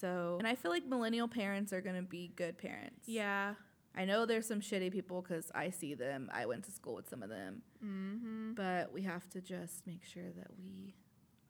[0.00, 3.06] So and i feel like millennial parents are gonna be good parents.
[3.06, 3.54] Yeah.
[3.94, 6.30] i know there's some shitty people because i see them.
[6.32, 7.62] I went to school with some of them.
[7.84, 8.52] Mm-hmm.
[8.54, 10.94] but we have to just make sure that we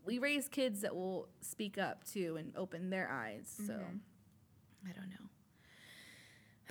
[0.04, 3.46] we raise kids that will speak up too and open their eyes.
[3.66, 4.00] So Mhm.
[4.88, 5.26] i don't know.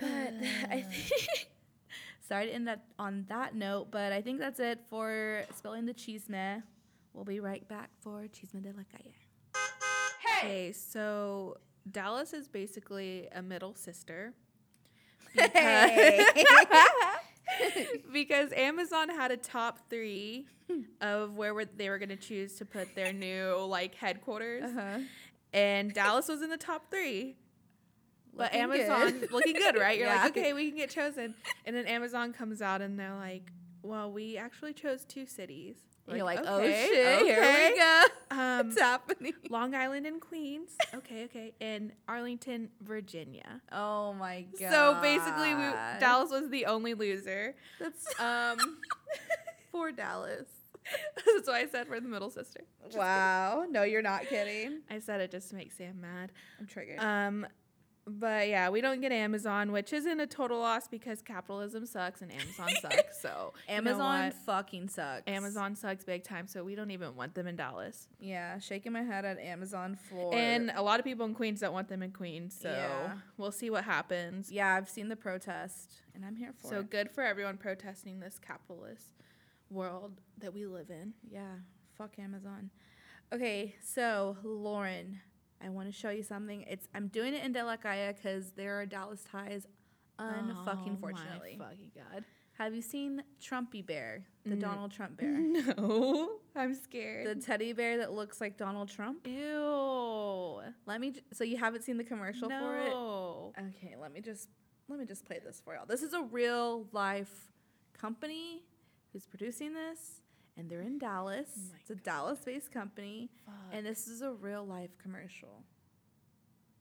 [0.00, 0.32] But
[0.76, 1.48] i think
[2.28, 5.94] sorry to end that on that note but i think that's it for spelling the
[5.94, 6.62] chisme.
[7.12, 9.14] We'll be right back for chisme de la calle.
[10.38, 11.56] Okay, so
[11.90, 14.32] Dallas is basically a middle sister.
[15.34, 16.26] Hey.
[18.12, 20.46] because Amazon had a top three
[21.00, 24.98] of where were, they were going to choose to put their new like headquarters, uh-huh.
[25.52, 27.36] and Dallas was in the top three.
[28.32, 29.32] But Looking Amazon good.
[29.32, 29.98] looking good, right?
[29.98, 30.22] You're Yeah.
[30.22, 31.34] like, okay, we can get chosen.
[31.66, 33.50] And then Amazon comes out and they're like,
[33.82, 35.76] Well, we actually chose two cities.
[36.08, 37.24] You're like, oh shit, okay.
[37.24, 38.04] here we go.
[38.32, 39.32] Um, What's happening?
[39.50, 40.70] Long Island and Queens.
[40.94, 41.52] Okay, okay.
[41.60, 43.60] And Arlington, Virginia.
[43.72, 44.70] Oh my god.
[44.70, 45.62] So basically, we,
[45.98, 47.56] Dallas was the only loser.
[47.80, 48.78] That's Um,
[49.72, 50.46] poor Dallas.
[51.16, 52.60] that's why I said we're the middle sister.
[52.94, 53.66] Wow.
[53.68, 54.62] No, you're not kidding.
[54.62, 54.78] kidding.
[54.88, 56.30] I said it just to make Sam mad.
[56.60, 57.00] I'm triggered.
[57.00, 57.46] Um,
[58.18, 62.32] but yeah, we don't get Amazon, which isn't a total loss because capitalism sucks and
[62.32, 63.20] Amazon sucks.
[63.22, 65.22] So you know Amazon fucking sucks.
[65.26, 66.46] Amazon sucks big time.
[66.46, 68.08] So we don't even want them in Dallas.
[68.18, 71.72] Yeah, shaking my head at Amazon for And a lot of people in Queens don't
[71.72, 72.56] want them in Queens.
[72.60, 73.16] So Yeah.
[73.36, 74.50] we'll see what happens.
[74.50, 76.78] yeah, I've seen the protest and I'm here for So it.
[76.78, 79.14] So good for everyone protesting this capitalist
[79.70, 81.12] world that we live in.
[81.30, 81.54] Yeah,
[81.96, 82.70] fuck Amazon.
[83.32, 85.20] Okay, so Lauren,
[85.64, 86.62] I want to show you something.
[86.62, 89.66] It's I'm doing it in de la calle because there are Dallas ties.
[90.18, 91.56] Unfucking Oh fortunately.
[91.58, 92.24] My fucking god.
[92.58, 94.60] Have you seen Trumpy Bear, the Mm.
[94.60, 97.26] Donald Trump bear, No, I'm scared.
[97.26, 99.26] the teddy bear that looks like Donald Trump?
[99.26, 100.60] Ew.
[100.86, 101.12] Let me.
[101.12, 102.90] j- So you haven't seen the commercial for it?
[102.90, 103.52] No.
[103.58, 104.48] Okay, let me just
[104.88, 105.86] let me just play this for y'all.
[105.86, 107.48] This is a real life
[107.98, 108.62] company
[109.12, 110.20] who's producing this,
[110.56, 111.48] and they're in Dallas.
[111.56, 113.54] Oh it's a Dallas-based company, Fuck.
[113.72, 115.64] and this is a real life commercial.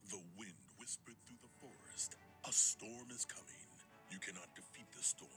[0.10, 2.16] The wind whispered through the forest.
[2.48, 3.46] A storm is coming.
[4.12, 5.30] You cannot defeat the storm.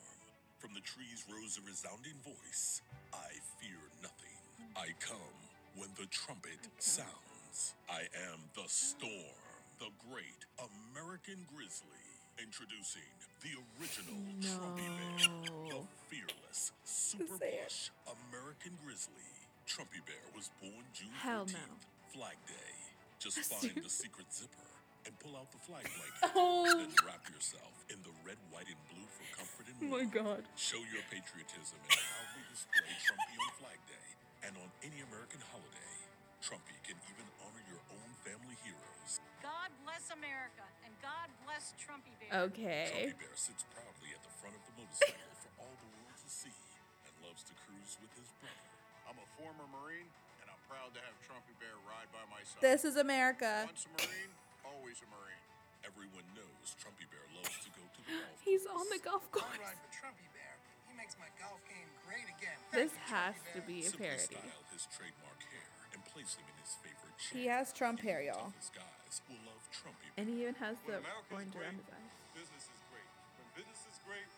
[0.58, 2.82] From the trees rose a resounding voice.
[3.12, 4.38] I fear nothing.
[4.76, 5.36] I come
[5.76, 7.74] when the trumpet sounds.
[7.90, 9.36] I am the storm,
[9.78, 12.11] the great American grizzly.
[12.40, 13.06] Introducing
[13.44, 15.20] the original Trumpy Bear,
[15.68, 19.28] the fearless, super plush American grizzly.
[19.68, 21.76] Trumpy Bear was born June Hell no.
[22.12, 22.72] Flag Day.
[23.20, 24.68] Just find the secret zipper
[25.06, 26.32] and pull out the flag blanket.
[26.36, 26.64] Oh.
[26.66, 30.42] Then wrap yourself in the red, white, and blue for comfort and Oh my god.
[30.56, 34.06] Show your patriotism and proudly display Trumpy on Flag Day
[34.48, 35.92] and on any American holiday.
[36.40, 39.20] Trumpy can even honor your own family heroes.
[39.42, 42.30] God bless America and God bless Trumpy Bear.
[42.50, 42.86] Okay.
[42.90, 46.28] Trumpy Bear sits proudly at the front of the motorcycle for all the world to
[46.30, 46.54] see
[47.06, 48.66] and loves to cruise with his brother.
[49.10, 50.08] I'm a former Marine,
[50.40, 52.62] and I'm proud to have Trumpy Bear ride by my side.
[52.62, 53.66] This is America.
[53.66, 54.32] Once a Marine,
[54.64, 55.42] always a Marine.
[55.82, 59.34] Everyone knows Trumpy Bear loves to go to the golf He's on the golf I
[59.34, 59.58] course.
[59.58, 60.54] ride for Trumpy Bear.
[60.86, 62.54] He makes my golf game great again.
[62.70, 63.66] This you, has Trumpy to Bear.
[63.66, 64.38] be a parody.
[64.38, 65.51] style his trademark hair and
[66.12, 67.32] place him in his favorite chair.
[67.34, 68.52] He has Trump Even hair, y'all.
[68.76, 71.88] guys will love Trumpy And he even has When the America is orange around his
[71.88, 72.12] eyes.
[72.36, 73.08] business is great.
[73.40, 74.28] When business is great,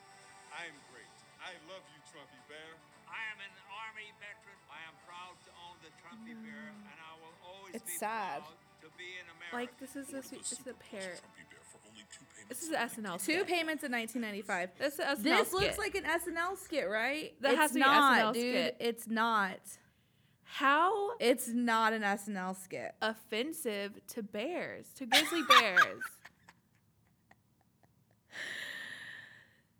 [0.54, 1.10] I am great.
[1.42, 2.78] I love you, Trumpy Bear.
[3.10, 4.58] I am an Army veteran.
[4.70, 8.42] I am proud to own the Trumpy Bear, and I will always It's be sad.
[8.46, 9.54] proud to be an American.
[9.58, 11.14] Like this is a Order This is a pair.
[11.20, 13.46] Trumpy Bear for only two payments This is of an SNL Two skit.
[13.46, 14.78] payments in 1995.
[14.78, 15.78] This is an SNL This looks skit.
[15.78, 17.34] like an SNL skit, right?
[17.42, 18.42] That it's has to be an not, SNL dude.
[18.42, 18.76] skit.
[18.80, 19.60] It's not.
[20.44, 22.94] How It's not an SNL skit.
[23.02, 26.02] offensive to bears, to grizzly bears.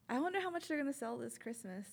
[0.09, 1.87] I wonder how much they're gonna sell this Christmas.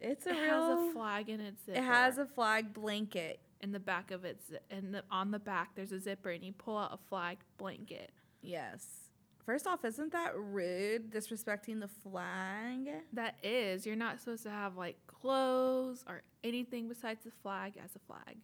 [0.00, 0.50] It's a it real.
[0.76, 1.78] has a flag in its zipper.
[1.78, 3.40] it has a flag blanket.
[3.60, 6.52] in the back of its and the, on the back there's a zipper and you
[6.52, 8.12] pull out a flag blanket.
[8.40, 9.07] Yes.
[9.48, 11.10] First off, isn't that rude?
[11.10, 12.90] Disrespecting the flag.
[13.14, 17.96] That is, you're not supposed to have like clothes or anything besides the flag as
[17.96, 18.36] a flag.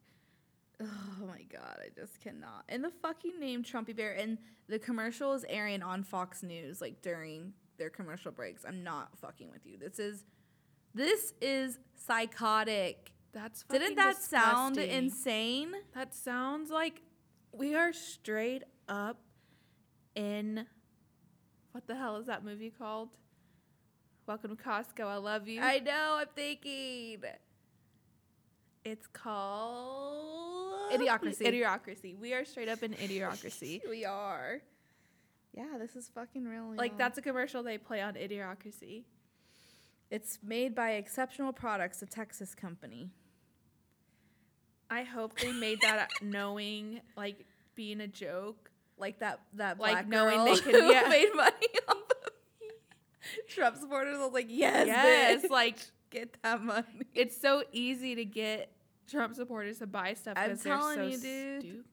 [0.80, 2.64] Oh my god, I just cannot.
[2.70, 7.02] And the fucking name Trumpy Bear and the commercial is airing on Fox News like
[7.02, 8.64] during their commercial breaks.
[8.66, 9.76] I'm not fucking with you.
[9.76, 10.24] This is
[10.94, 13.12] this is psychotic.
[13.34, 15.72] That's fucking Didn't that sound insane?
[15.94, 17.02] That sounds like
[17.52, 19.18] we are straight up
[20.14, 20.64] in
[21.74, 23.08] what the hell is that movie called?
[24.28, 25.06] Welcome to Costco.
[25.06, 25.60] I love you.
[25.60, 27.18] I know, I'm thinking.
[28.84, 31.40] it's called Idiocracy.
[31.42, 32.16] Idiocracy.
[32.16, 33.80] We are straight up in Idiocracy.
[33.90, 34.60] We are.
[35.52, 36.74] Yeah, this is fucking real.
[36.76, 36.98] like y'all.
[36.98, 39.02] that's a commercial they play on Idiocracy.
[40.12, 43.10] It's made by Exceptional Products, a Texas company.
[44.88, 48.70] I hope they made that knowing like being a joke.
[48.98, 51.08] Like that that Like, black knowing girl they yeah.
[51.08, 51.50] made money
[51.88, 54.16] off of Trump supporters.
[54.18, 55.50] I was like, yes, Yes, bitch.
[55.50, 55.78] like
[56.10, 56.84] get that money.
[57.14, 58.70] it's so easy to get
[59.10, 61.60] Trump supporters to buy stuff I'm because they're telling so you, dude.
[61.60, 61.84] stupid.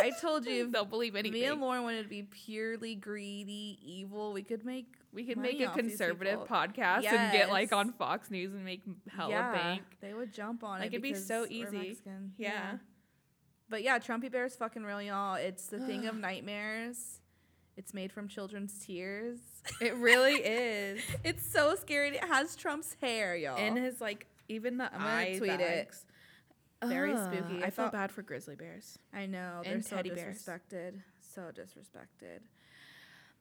[0.00, 1.40] I told you, if they'll believe anything.
[1.40, 4.32] Me and Lauren wanted to be purely greedy, evil.
[4.32, 8.52] We could make we could make a conservative podcast and get like on Fox News
[8.52, 9.82] and make hella yeah, bank.
[10.00, 10.94] They would jump on Like, it.
[10.94, 11.76] it'd be so easy.
[11.88, 12.32] Mexican.
[12.38, 12.76] Yeah.
[13.74, 15.34] But yeah, Trumpy Bear is fucking real, y'all.
[15.34, 17.18] It's the thing of nightmares.
[17.76, 19.40] It's made from children's tears.
[19.80, 21.02] It really is.
[21.24, 22.10] it's so scary.
[22.10, 23.56] It has Trump's hair, y'all.
[23.58, 25.58] And his like even the eye it.
[25.58, 26.04] bags.
[26.84, 27.64] Very Ugh, spooky.
[27.64, 28.96] I I feel bad for grizzly bears.
[29.12, 30.40] I know they're and so teddy bears.
[30.40, 31.00] disrespected.
[31.34, 32.42] So disrespected.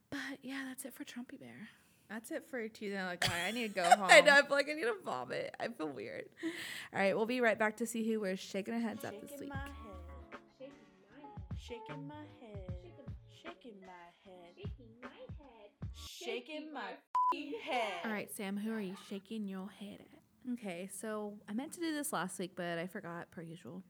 [0.10, 1.70] But yeah, that's it for Trumpy Bear.
[2.10, 3.04] That's it for Tuesday.
[3.06, 4.08] Like, I need to go home.
[4.10, 4.32] I know.
[4.34, 5.54] I feel like I need to vomit.
[5.60, 6.26] I feel weird.
[6.92, 9.32] All right, we'll be right back to see who we're shaking our heads at this
[9.40, 9.52] week.
[11.66, 12.72] Shaking my head,
[13.42, 15.70] shaking my head, shaking my head.
[15.96, 17.94] Shaking my f***ing head.
[18.04, 20.54] All right, Sam, who are you shaking your head at?
[20.54, 23.82] Okay, so I meant to do this last week, but I forgot per usual.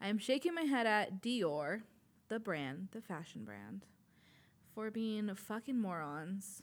[0.00, 1.80] I am shaking my head at Dior,
[2.28, 3.84] the brand, the fashion brand,
[4.74, 6.62] for being fucking morons.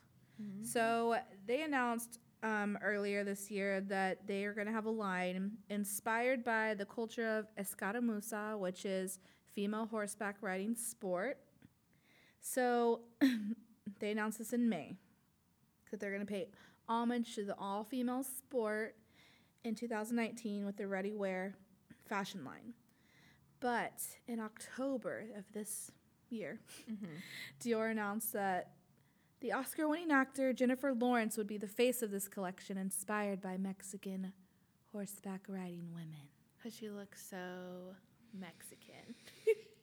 [0.64, 1.16] So
[1.48, 6.44] they announced um, earlier this year that they are going to have a line inspired
[6.44, 9.20] by the culture of escaramuza, which is
[9.56, 11.40] female horseback riding sport.
[12.42, 13.02] So
[14.00, 14.98] they announced this in May
[15.90, 16.50] that they're going to pay
[16.88, 18.96] homage to the all female sport
[19.64, 21.56] in 2019 with the Ready Wear
[22.08, 22.74] fashion line.
[23.60, 25.90] But in October of this
[26.30, 26.60] year,
[26.92, 27.06] mm-hmm.
[27.64, 28.74] Dior announced that
[29.42, 33.58] the Oscar winning actor Jennifer Lawrence would be the face of this collection inspired by
[33.58, 34.34] Mexican
[34.92, 36.30] horseback riding women.
[36.58, 37.96] Because she looks so
[38.40, 39.16] Mexican.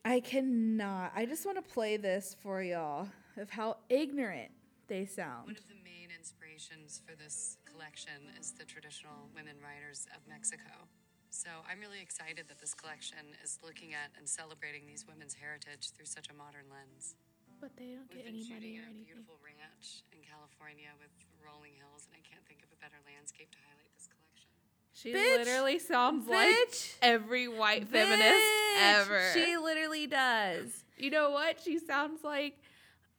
[0.04, 1.12] I cannot.
[1.14, 4.50] I just want to play this for y'all of how ignorant
[4.88, 5.46] they sound.
[5.46, 10.90] One of the main inspirations for this collection is the traditional women writers of Mexico.
[11.30, 15.94] So I'm really excited that this collection is looking at and celebrating these women's heritage
[15.96, 17.14] through such a modern lens.
[17.62, 19.06] But they don't We've get been any money shooting or at a anything.
[19.06, 23.48] beautiful ranch in California with rolling hills, and I can't think of a better landscape
[23.54, 24.50] to highlight this collection.
[24.92, 25.46] She Bitch!
[25.46, 28.61] literally sounds like every white feminist Bitch!
[28.78, 29.30] Ever.
[29.34, 30.84] She literally does.
[30.96, 31.60] you know what?
[31.62, 32.58] She sounds like,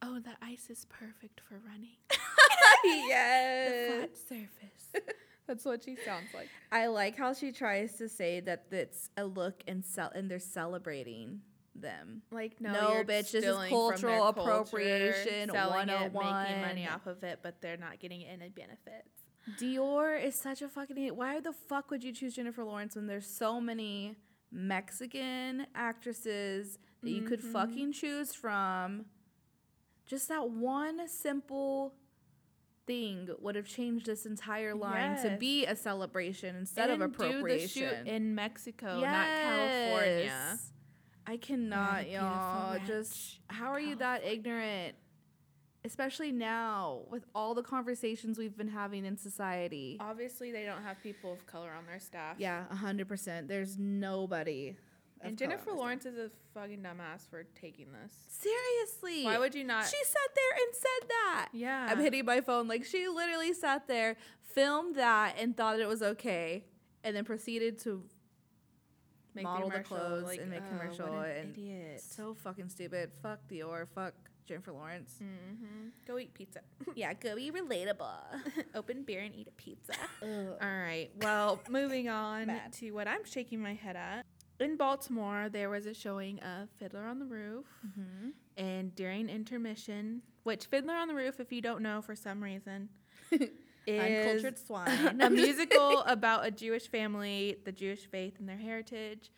[0.02, 1.98] oh, the ice is perfect for running.
[2.84, 3.88] The yes.
[3.98, 5.06] flat surface.
[5.48, 6.50] That's what she sounds like.
[6.72, 10.40] I like how she tries to say that it's a look and cel- and they're
[10.40, 11.42] celebrating
[11.76, 12.22] them.
[12.32, 17.08] Like, no, No, bitch, this is cultural culture, appropriation selling it, making money oh off
[17.08, 19.10] of it, but they're not getting any benefits.
[19.60, 21.16] Dior is such a fucking idiot.
[21.16, 24.16] Why the fuck would you choose Jennifer Lawrence when there's so many
[24.54, 27.52] Mexican actresses that you could mm-hmm.
[27.52, 29.06] fucking choose from?
[30.06, 31.96] Just that one simple
[32.86, 37.24] thing would have changed this entire line to be a celebration instead of And do
[37.24, 37.84] appropriation.
[37.84, 40.58] the shoot in Mexico, not California.
[41.26, 42.80] I cannot, y'all.
[42.86, 44.96] Just how are you that ignorant?
[45.86, 49.98] Especially now with all the conversations we've been having in society.
[50.00, 52.38] Obviously, they don't have people of color on their staff.
[52.40, 53.48] Yeah, a hundred percent.
[53.48, 54.78] There's nobody.
[55.24, 58.14] And Jennifer Lawrence is a fucking dumbass for taking this.
[58.28, 59.24] Seriously.
[59.24, 59.86] Why would you not?
[59.86, 61.50] She sat there and said that.
[61.54, 61.88] Yeah.
[61.90, 62.68] I'm hitting my phone.
[62.68, 64.18] Like she literally sat there,
[64.54, 66.66] filmed that, and thought it was okay,
[67.04, 68.04] and then proceeded to
[69.36, 72.02] Make model the commercial, clothes like, and make oh, commercial what an and idiot.
[72.02, 73.12] so fucking stupid.
[73.22, 73.88] Fuck Dior.
[73.96, 74.14] Fuck
[74.46, 75.16] Jennifer Lawrence.
[75.20, 76.60] hmm Go eat pizza.
[76.96, 78.14] Yeah, go be relatable.
[78.76, 79.94] Open beer and eat a pizza.
[80.22, 81.10] All right.
[81.22, 82.74] Well, moving on Bad.
[82.74, 84.26] to what I'm shaking my head at.
[84.60, 87.66] In Baltimore, there was a showing of Fiddler on the Roof.
[87.88, 88.30] Mm-hmm.
[88.58, 92.90] And during intermission, which Fiddler on the Roof, if you don't know for some reason,
[93.32, 93.50] is
[93.88, 95.20] Uncultured swine.
[95.22, 99.32] a musical about a Jewish family, the Jewish faith, and their heritage.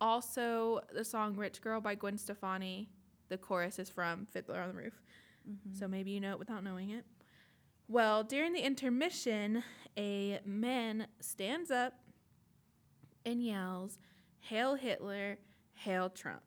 [0.00, 2.88] Also, the song Rich Girl by Gwen Stefani,
[3.30, 5.00] the chorus is from Fiddler on the Roof.
[5.48, 5.78] Mm-hmm.
[5.78, 7.06] So maybe you know it without knowing it.
[7.88, 9.64] Well, during the intermission,
[9.96, 11.94] a man stands up
[13.24, 13.98] and yells,
[14.40, 15.38] Hail Hitler,
[15.72, 16.42] Hail Trump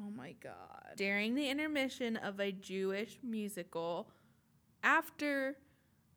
[0.00, 0.94] Oh my god.
[0.96, 4.10] during the intermission of a Jewish musical
[4.82, 5.56] after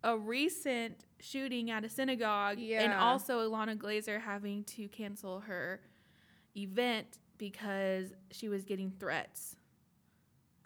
[0.04, 5.82] a recent shooting at a synagogue and also Ilana Glazer having to cancel her
[6.56, 9.56] event because she was getting threats.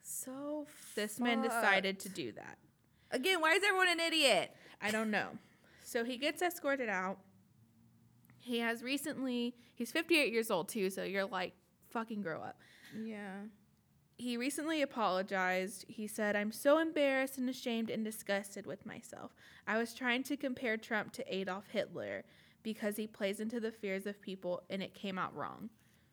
[0.10, 2.58] So This man decided to do that.
[3.12, 4.56] Again, why is everyone an idiot?
[4.82, 5.30] I don't know.
[5.84, 7.20] So he gets escorted out.
[8.38, 11.54] He has recently, he's 58 years old too, so you're like,
[11.90, 12.60] fucking grow up.
[12.96, 13.44] Yeah.
[14.18, 15.86] he recently apologized.
[15.88, 19.34] He said, I'm so embarrassed and ashamed and disgusted with myself.
[19.68, 22.24] I was trying to compare Trump to Adolf Hitler
[22.64, 25.70] because he plays into the fears of people and it came out wrong.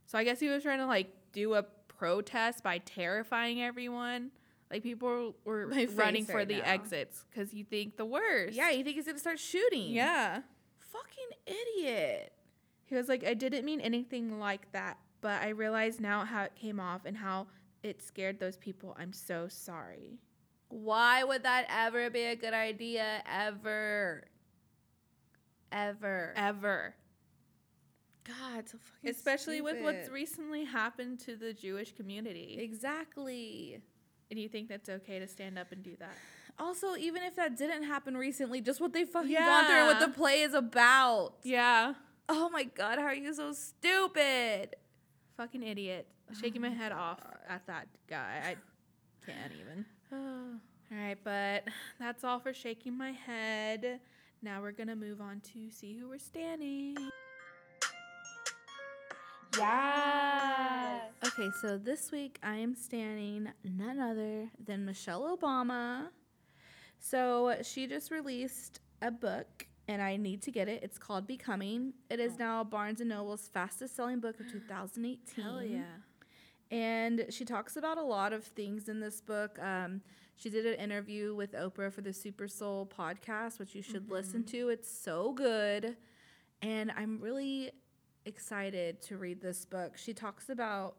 [0.06, 1.64] So I guess he was trying to like do a
[1.96, 4.30] protest by terrifying everyone.
[4.70, 6.64] Like people were My running for right the now.
[6.64, 8.54] exits because you think the worst.
[8.54, 9.90] Yeah, you think he's gonna start shooting?
[9.90, 10.40] Yeah.
[10.80, 12.32] Fucking idiot.
[12.86, 16.54] He was like, I didn't mean anything like that, but I realize now how it
[16.54, 17.46] came off and how
[17.82, 18.96] it scared those people.
[18.98, 20.18] I'm so sorry.
[20.68, 23.22] Why would that ever be a good idea?
[23.30, 24.24] Ever.
[25.72, 26.32] Ever.
[26.36, 26.94] Ever.
[28.26, 32.58] God, so fucking Especially with what's recently happened to the Jewish community.
[32.60, 33.80] Exactly.
[34.30, 36.14] And you think that's okay to stand up and do that?
[36.58, 40.00] Also, even if that didn't happen recently, just what they fucking gone through and what
[40.00, 41.34] the play is about.
[41.42, 41.94] Yeah.
[42.28, 44.74] Oh my god, how are you so stupid?
[45.36, 46.08] Fucking idiot.
[46.40, 48.42] Shaking my oh head off at that guy.
[48.42, 48.56] I
[49.24, 49.84] can't even.
[50.90, 51.64] All right, but
[51.98, 54.00] that's all for shaking my head.
[54.40, 56.96] Now we're going to move on to see who we're standing.
[59.58, 61.00] Yeah.
[61.26, 66.08] Okay, so this week I am standing none other than Michelle Obama.
[66.98, 70.82] So she just released a book and I need to get it.
[70.82, 71.94] It's called Becoming.
[72.10, 75.44] It is now Barnes and Noble's fastest selling book of 2018.
[75.44, 75.82] Hell yeah.
[76.70, 79.58] And she talks about a lot of things in this book.
[79.62, 80.00] Um,
[80.34, 84.42] she did an interview with Oprah for the Super Soul podcast, which you should listen
[84.44, 84.68] to.
[84.68, 85.96] It's so good.
[86.60, 87.70] And I'm really
[88.26, 89.96] excited to read this book.
[89.96, 90.96] She talks about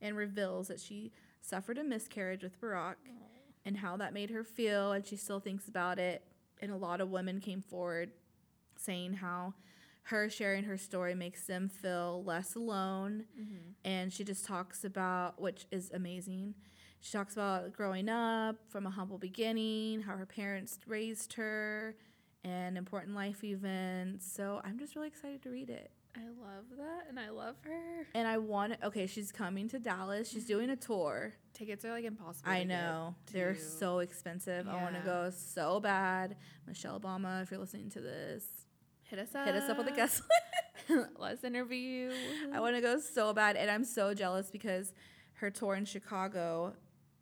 [0.00, 2.96] and reveals that she suffered a miscarriage with Barack
[3.64, 6.22] and how that made her feel, and she still thinks about it.
[6.60, 8.10] And a lot of women came forward
[8.76, 9.54] saying how
[10.04, 13.24] her sharing her story makes them feel less alone.
[13.38, 13.70] Mm-hmm.
[13.84, 16.54] And she just talks about, which is amazing.
[17.00, 21.96] She talks about growing up from a humble beginning, how her parents raised her,
[22.44, 24.30] and important life events.
[24.30, 25.90] So I'm just really excited to read it.
[26.16, 28.06] I love that and I love her.
[28.14, 30.30] And I want, okay, she's coming to Dallas.
[30.30, 31.34] She's doing a tour.
[31.52, 32.50] Tickets are like impossible.
[32.50, 33.14] I to get know.
[33.32, 33.60] They're to.
[33.60, 34.66] so expensive.
[34.68, 36.36] I want to go so bad.
[36.66, 38.44] Michelle Obama, if you're listening to this,
[39.04, 39.46] Hit us up.
[39.46, 40.22] hit us up with a guest.
[40.88, 41.10] List.
[41.18, 42.12] Let's interview.
[42.52, 44.92] I want to go so bad, and I'm so jealous because
[45.34, 46.74] her tour in Chicago,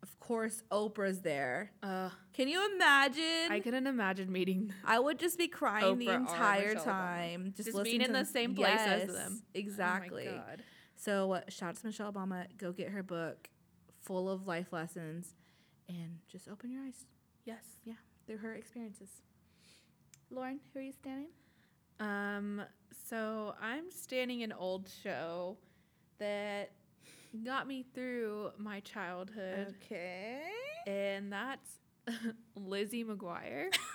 [0.05, 1.71] of course, Oprah's there.
[1.81, 3.49] Uh, Can you imagine?
[3.49, 4.71] I couldn't imagine meeting.
[4.85, 8.13] I would just be crying the Oprah or entire time, just, Just listening being in
[8.13, 9.41] the same place as them.
[9.55, 10.27] Exactly.
[10.27, 10.63] Oh my God.
[10.95, 12.45] So uh, shout out to Michelle Obama.
[12.55, 13.49] Go get her book,
[14.03, 15.33] full of life lessons,
[15.89, 17.05] and just open your eyes.
[17.43, 17.63] Yes.
[17.83, 17.95] Yeah,
[18.27, 19.09] through her experiences.
[20.29, 21.29] Lauren, who are you standing?
[21.99, 22.61] Um,
[23.09, 25.57] so I'm standing an old show
[26.19, 26.73] that
[27.43, 30.41] got me through my childhood, Okay.
[30.87, 31.79] and that's
[32.55, 33.67] Lizzie McGuire.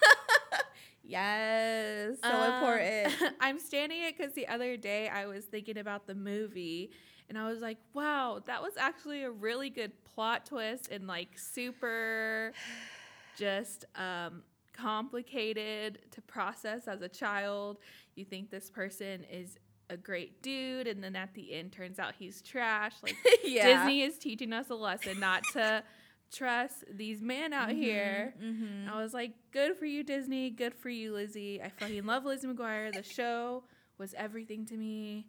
[1.03, 3.35] Yes, so Um, important.
[3.41, 6.91] I'm standing it because the other day I was thinking about the movie
[7.29, 11.37] and I was like, wow, that was actually a really good plot twist and like
[11.39, 12.53] super
[13.37, 17.79] just um, complicated to process as a child.
[18.15, 19.59] You think this person is
[19.91, 22.95] a great dude, and then at the end turns out he's trash.
[23.03, 23.81] Like Yeah.
[23.85, 25.83] Disney is teaching us a lesson not to
[26.33, 28.35] trust these men out here.
[28.43, 28.89] Mm-hmm.
[28.91, 30.51] I was like, good for you, Disney.
[30.51, 31.61] Good for you, Lizzie.
[31.61, 32.93] I fucking love Lizzie McGuire.
[32.93, 33.65] The show
[33.99, 35.27] was everything to me.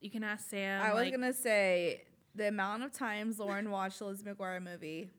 [0.00, 0.82] You can ask Sam.
[0.82, 2.02] I was like, gonna say
[2.34, 5.10] the amount of times Lauren watched the Lizzie McGuire movie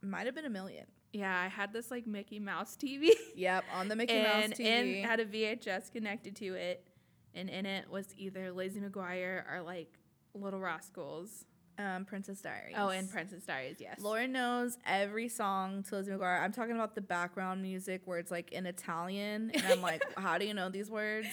[0.00, 0.86] might have been a million.
[1.12, 3.10] yeah, I had this like Mickey Mouse TV.
[3.34, 4.98] Yep, on the Mickey and, Mouse TV.
[5.00, 6.86] and had a VHS connected to it.
[7.34, 9.92] And in it was either Lizzie McGuire or like
[10.34, 11.44] Little Rascals.
[11.78, 12.74] um, Princess Diaries.
[12.76, 14.00] Oh, and Princess Diaries, yes.
[14.00, 16.42] Lauren knows every song to Lizzie McGuire.
[16.42, 20.38] I'm talking about the background music where it's like in Italian, and I'm like, how
[20.38, 21.28] do you know these words?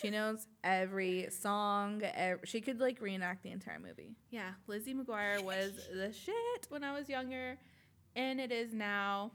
[0.00, 2.02] She knows every song.
[2.04, 4.14] ev- she could like reenact the entire movie.
[4.30, 7.58] Yeah, Lizzie McGuire was the shit when I was younger,
[8.14, 9.32] and it is now.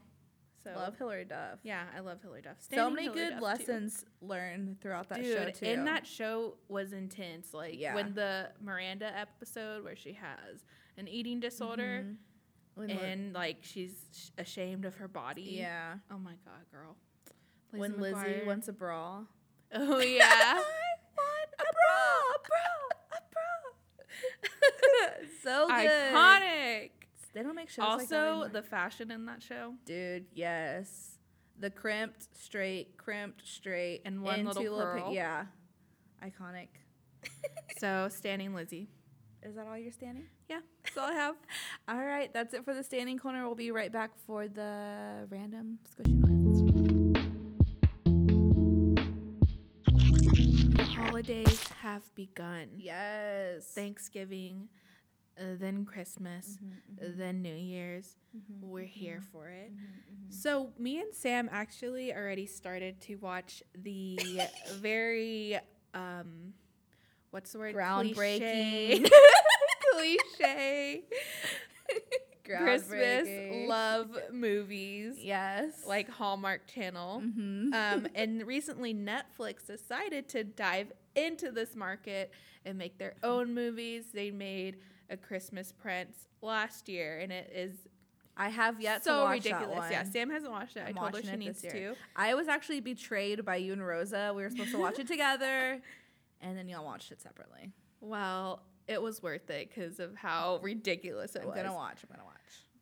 [0.64, 1.58] So Love Hilary Duff.
[1.62, 2.56] Yeah, I love Hilary Duff.
[2.72, 3.44] so many Hillary good Duff, too.
[3.44, 5.66] lessons learned throughout that Dude, show too.
[5.66, 7.52] and that show was intense.
[7.52, 7.94] Like Yeah.
[7.94, 10.64] when the Miranda episode where she has
[10.96, 12.82] an eating disorder mm-hmm.
[12.86, 15.42] Li- and like she's sh- ashamed of her body.
[15.60, 16.96] yeah, Oh my god, girl.
[17.70, 19.20] when Lizzie wants a bra.
[19.76, 20.54] Oh yeah.
[20.54, 22.00] want a bra,
[22.34, 25.28] a bra, a bra.
[25.42, 25.90] so good.
[26.14, 26.90] Iconic.
[27.34, 28.48] They don't make shows like that Also, anymore.
[28.48, 29.74] the fashion in that show.
[29.84, 31.18] dude, yes,
[31.58, 35.12] the crimped straight, crimped straight, And one little curl.
[35.12, 35.46] yeah,
[36.22, 36.68] iconic.
[37.78, 38.88] So standing Lizzie.
[39.42, 40.24] Is that all you're standing?
[40.48, 41.34] Yeah, that's all I have.
[41.88, 43.44] All right, that's it for the standing corner.
[43.46, 47.64] We'll be right back for the random squishy noise.
[50.76, 52.68] The holidays have begun.
[52.78, 53.66] Yes.
[53.74, 54.68] Thanksgiving,
[55.38, 58.16] uh, then Christmas, Mm-hmm, uh, then New Year's.
[58.60, 59.72] We're here for it.
[59.72, 60.30] mm-hmm.
[60.30, 64.18] So, me and Sam actually already started to watch the
[64.80, 65.58] very,
[65.94, 66.54] um,
[67.30, 67.74] what's the word?
[67.74, 68.14] Groundbreaking.
[69.04, 69.04] Cliche.
[69.92, 71.02] cliche
[72.44, 73.68] Christmas Groundbreaking.
[73.68, 75.16] love movies.
[75.22, 75.84] Yes.
[75.86, 77.22] like Hallmark Channel.
[77.22, 82.32] Um, and recently, Netflix decided to dive into this market
[82.66, 84.04] and make their own movies.
[84.12, 84.76] They made
[85.10, 87.74] a Christmas Prince last year, and it is
[88.36, 89.68] I have yet to so watch ridiculous.
[89.68, 89.92] that one.
[89.92, 90.82] Yeah, Sam hasn't watched it.
[90.84, 91.94] i I'm told her she needs to.
[92.16, 94.32] I was actually betrayed by you and Rosa.
[94.34, 95.80] We were supposed to watch it together,
[96.40, 97.70] and then y'all watched it separately.
[98.00, 101.56] Well, it was worth it because of how ridiculous it I'm was.
[101.56, 101.98] gonna watch.
[102.02, 102.33] I'm gonna watch.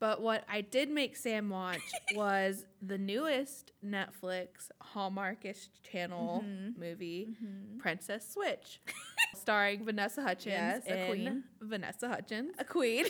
[0.03, 1.79] But what I did make Sam watch
[2.17, 6.81] was the newest Netflix Hallmarkish channel Mm-hmm.
[6.81, 7.37] movie,
[7.79, 8.81] Princess Switch,
[9.41, 10.55] starring Vanessa Hutchins.
[10.55, 11.45] Yes, a queen.
[11.61, 12.51] Vanessa Hutchins.
[12.59, 13.05] A queen.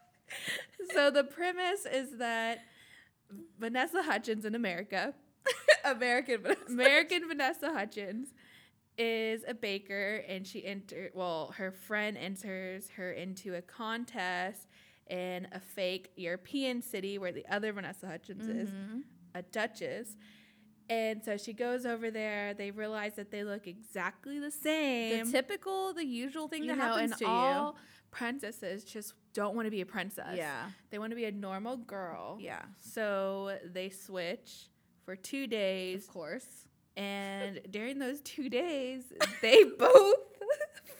[0.94, 2.60] so the premise is that
[3.60, 5.12] Vanessa Hutchins in America,
[5.84, 8.28] American, but American Vanessa Hutchins,
[8.96, 14.67] is a baker, and she enter well, her friend enters her into a contest
[15.10, 19.00] in a fake European city where the other Vanessa Hutchins is mm-hmm.
[19.34, 20.16] a duchess.
[20.90, 22.54] And so she goes over there.
[22.54, 25.26] They realize that they look exactly the same.
[25.26, 27.76] the typical, the usual thing you that know, happens and to all
[28.10, 30.36] princesses just don't want to be a princess.
[30.36, 30.70] Yeah.
[30.90, 32.38] They want to be a normal girl.
[32.40, 34.70] Yeah, So they switch
[35.04, 36.04] for two days.
[36.04, 36.46] of course.
[36.96, 39.04] And during those two days,
[39.40, 40.16] they both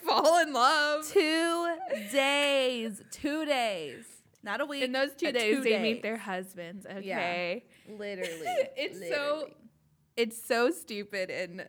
[0.08, 1.06] fall in love.
[1.08, 1.76] Two
[2.12, 3.02] days.
[3.10, 4.04] Two days.
[4.42, 4.84] Not a week.
[4.84, 6.86] In those two days, two they meet their husbands.
[7.02, 7.18] Yeah.
[7.18, 7.64] Okay.
[7.88, 8.46] Literally.
[8.76, 9.50] It's so-
[10.16, 11.68] It's so stupid and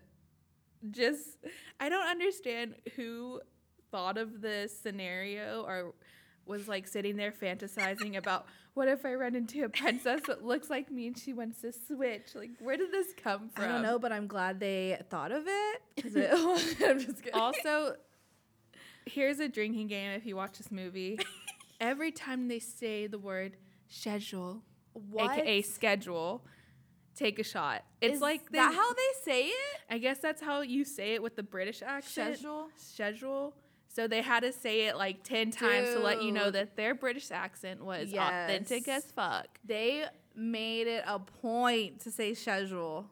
[0.92, 1.38] just,
[1.80, 3.42] I don't understand who
[3.92, 5.94] thought of this scenario or
[6.46, 10.70] was like sitting there fantasizing about what if I run into a princess that looks
[10.70, 12.34] like me and she wants to switch?
[12.34, 13.64] Like, where did this come from?
[13.66, 15.82] I don't know, but I'm glad they thought of it.
[16.02, 16.30] 'cause it
[16.88, 17.40] I'm just kidding.
[17.40, 17.96] also,
[19.10, 21.20] here's a drinking game if you watch this movie.
[21.82, 23.56] Every time they say the word
[23.88, 24.62] schedule,
[24.94, 25.40] what?
[25.40, 26.46] aka schedule,
[27.16, 27.84] take a shot.
[28.02, 29.80] It's Is like they, that how they say it?
[29.90, 32.36] I guess that's how you say it with the British accent.
[32.36, 32.70] Schedule?
[32.76, 33.54] Schedule.
[33.88, 36.94] So they had to say it like 10 times to let you know that their
[36.94, 39.48] British accent was authentic as fuck.
[39.66, 40.06] They
[40.36, 43.10] made it a point to say schedule.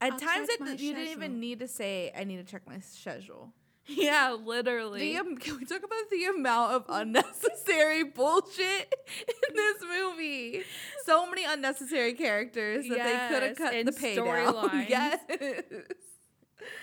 [0.00, 2.62] At I'll times, it, my you didn't even need to say, I need to check
[2.66, 3.52] my schedule.
[3.88, 5.12] Yeah, literally.
[5.12, 10.62] The, um, can we talk about the amount of unnecessary bullshit in this movie?
[11.04, 14.86] So many unnecessary characters that they could have cut and the pay down.
[14.88, 15.20] Yes.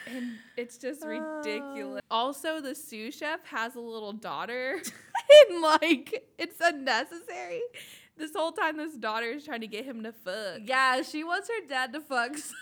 [0.08, 1.08] and it's just Uh.
[1.08, 2.02] ridiculous.
[2.12, 4.80] Also, the sous chef has a little daughter,
[5.50, 7.62] and like it's unnecessary.
[8.18, 10.60] This whole time, this daughter is trying to get him to fuck.
[10.66, 12.54] yeah, she wants her dad to fuck so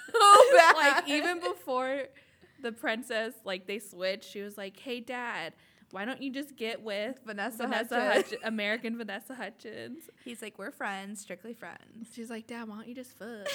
[0.56, 0.76] bad.
[0.78, 2.04] like even before
[2.62, 5.54] the princess, like they switched, she was like, "Hey, dad."
[5.92, 8.32] Why don't you just get with Vanessa Vanessa Hudgens.
[8.32, 10.04] Hutch- American Vanessa Hutchins?
[10.24, 12.10] He's like, we're friends, strictly friends.
[12.14, 13.28] She's like, Dad, why don't you just fuck?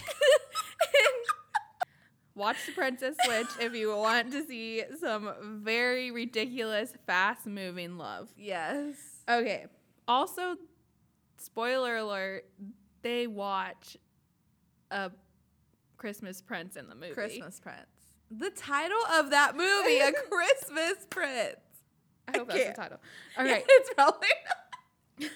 [2.34, 8.30] Watch the Princess Switch if you want to see some very ridiculous, fast moving love.
[8.36, 8.96] Yes.
[9.28, 9.66] Okay.
[10.08, 10.56] Also,
[11.36, 12.46] spoiler alert,
[13.02, 13.96] they watch
[14.90, 15.12] a
[15.96, 17.14] Christmas Prince in the movie.
[17.14, 17.86] Christmas Prince.
[18.30, 21.56] The title of that movie, A Christmas Prince.
[22.26, 22.74] I hope that's can't.
[22.76, 22.98] the title.
[23.38, 23.64] All right.
[23.68, 24.28] it's probably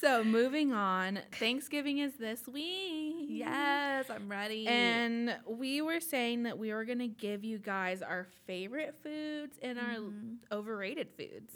[0.00, 3.26] So moving on, Thanksgiving is this week.
[3.28, 4.66] Yes, I'm ready.
[4.66, 9.58] And we were saying that we were going to give you guys our favorite foods
[9.60, 10.34] and our Mm-hmm.
[10.52, 11.54] overrated foods.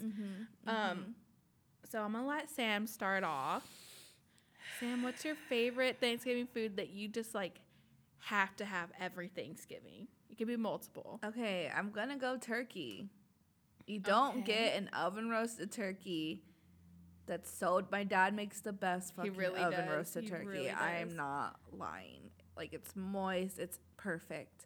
[0.67, 1.15] Um,
[1.89, 3.63] so I'm going to let Sam start off.
[4.79, 7.59] Sam, what's your favorite Thanksgiving food that you just like
[8.19, 10.07] have to have every Thanksgiving?
[10.35, 11.19] It could be multiple.
[11.25, 13.07] okay, I'm gonna go turkey.
[13.87, 14.45] You don't Okay.
[14.71, 16.43] get an oven roasted turkey
[17.25, 17.89] that's sold.
[17.89, 19.95] My dad makes the best fucking really oven does.
[19.95, 20.45] roasted He turkey.
[20.45, 22.31] really I am not lying.
[22.57, 24.65] Like it's moist, it's perfect.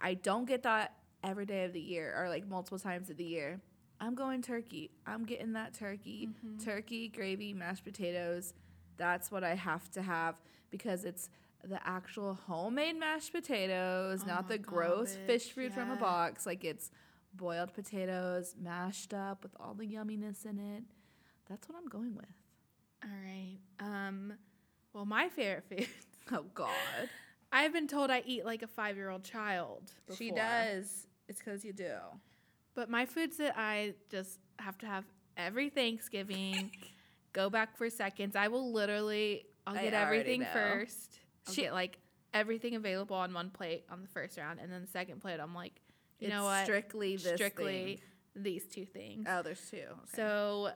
[0.00, 0.94] I don't get that
[1.24, 3.60] every day of the year or like multiple times of the year.
[4.00, 4.92] I'm going turkey.
[5.04, 6.28] I'm getting that turkey.
[6.28, 6.58] Mm-hmm.
[6.64, 8.54] Turkey, gravy, mashed potatoes.
[8.96, 10.40] That's what I have to have
[10.70, 11.28] because it's
[11.64, 16.46] the actual homemade mashed potatoes, Oh not the God, gross fish food from a box.
[16.46, 16.90] Like it's
[17.34, 20.84] boiled potatoes, mashed up with all the yumminess in it.
[21.48, 22.26] That's what I'm going with.
[23.04, 23.58] All right.
[23.80, 24.34] Um,
[24.92, 25.86] well, my favorite food.
[26.32, 26.70] Oh God.
[27.50, 29.90] I've been told I eat like a five year old child.
[30.16, 31.06] She does.
[31.28, 31.94] It's because you do.
[32.74, 35.04] But my foods that I just have to have
[35.36, 36.70] every Thanksgiving,
[37.32, 38.36] go back for seconds.
[38.36, 40.48] I will literally, I'll I get everything know.
[40.52, 41.20] first.
[41.48, 41.98] I'll She- get like
[42.34, 45.54] everything available on one plate on the first round, and then the second plate, I'm
[45.54, 45.80] like,
[46.20, 46.64] you it's know what?
[46.64, 47.96] Strictly Strictly
[48.34, 48.42] thing.
[48.42, 49.26] these two things.
[49.28, 49.76] Oh, there's two.
[49.78, 50.00] Okay.
[50.14, 50.70] So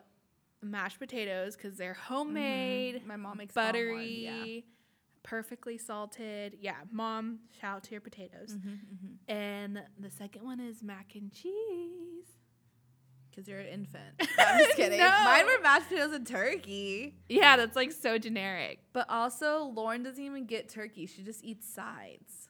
[0.62, 3.06] mashed potatoes because they're homemade, Mhm.
[3.06, 4.60] my mom makes buttery, yeah.
[5.24, 6.56] perfectly salted.
[6.60, 8.54] Yeah, mom, shout out to your potatoes.
[8.56, 12.26] Mm-hmm, And the second one is mac and cheese.
[13.34, 14.04] Because you're an infant.
[14.38, 14.98] No, I'm just kidding.
[14.98, 15.08] No.
[15.24, 17.16] Mine were mashed potatoes and turkey.
[17.28, 18.80] Yeah, that's like so generic.
[18.92, 21.06] But also, Lauren doesn't even get turkey.
[21.06, 22.48] She just eats sides.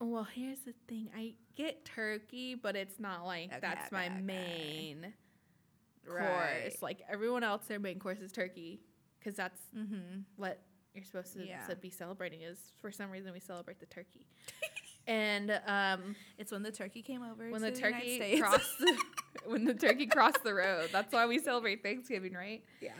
[0.00, 1.10] Well, here's the thing.
[1.16, 5.12] I get turkey, but it's not like Okay, that's my okay, main
[6.06, 6.62] Right.
[6.70, 6.82] course.
[6.82, 8.80] Like everyone else, their main course is turkey
[9.18, 10.20] because that's Mm-hmm.
[10.36, 10.62] what
[10.94, 11.66] you're supposed to Yeah.
[11.66, 12.42] to be celebrating.
[12.42, 14.26] Is for some reason we celebrate the turkey,
[15.08, 18.40] and um, It's when the turkey came over when the the turkey States.
[18.40, 18.96] crossed the,
[19.46, 20.90] when the turkey crossed the road.
[20.92, 22.62] That's why we celebrate Thanksgiving, right?
[22.80, 22.92] yeah.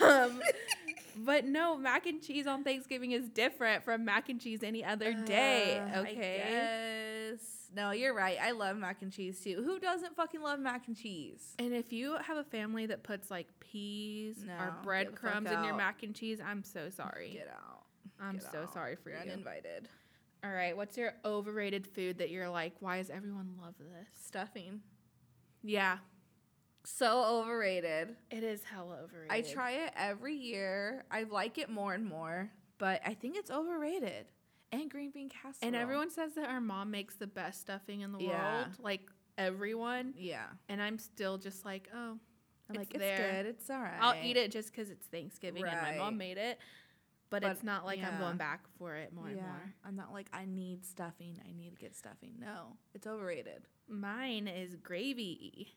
[0.00, 0.40] Um,
[1.16, 5.12] but no, mac and cheese on Thanksgiving is different from mac and cheese any other
[5.12, 5.78] day.
[5.94, 7.36] Uh, Okay.
[7.72, 8.36] No, you're right.
[8.42, 9.62] I love mac and cheese too.
[9.64, 11.54] Who doesn't fucking love mac and cheese?
[11.60, 15.62] And if you have a family that puts like peas No, or the breadcrumbs in
[15.62, 17.30] your mac and cheese, I'm so sorry.
[17.32, 17.82] Get out.
[18.20, 18.74] I'm Get so out.
[18.74, 19.30] sorry for You're you.
[19.32, 19.88] uninvited.
[20.42, 24.08] All right, what's your overrated food that you're like, why does everyone love this?
[24.24, 24.80] Stuffing.
[25.62, 25.98] Yeah,
[26.84, 28.16] So overrated.
[28.30, 29.30] it is hella overrated.
[29.30, 31.04] I try it every year.
[31.10, 34.26] I like it more and more, but I think it's overrated.
[34.72, 35.56] And green bean casserole.
[35.62, 38.60] And everyone says that our mom makes the best stuffing in the Yeah.
[38.62, 38.68] world.
[38.78, 39.02] Like
[39.36, 40.14] everyone.
[40.16, 40.46] Yeah.
[40.70, 42.18] And I'm still just like, oh, I'm
[42.70, 43.16] It's like, it's there.
[43.42, 43.46] good.
[43.46, 43.98] It's all right.
[44.00, 46.58] I'll eat it just because it's Thanksgiving and my mom made it.
[47.30, 49.42] But, But, it's not like I'm going back for it more and yeah.
[49.42, 49.74] more.
[49.84, 51.40] I'm not like, I need stuffing.
[51.48, 52.32] I need to get stuffing.
[52.40, 53.62] No, it's overrated.
[53.88, 55.68] Mine is gravy.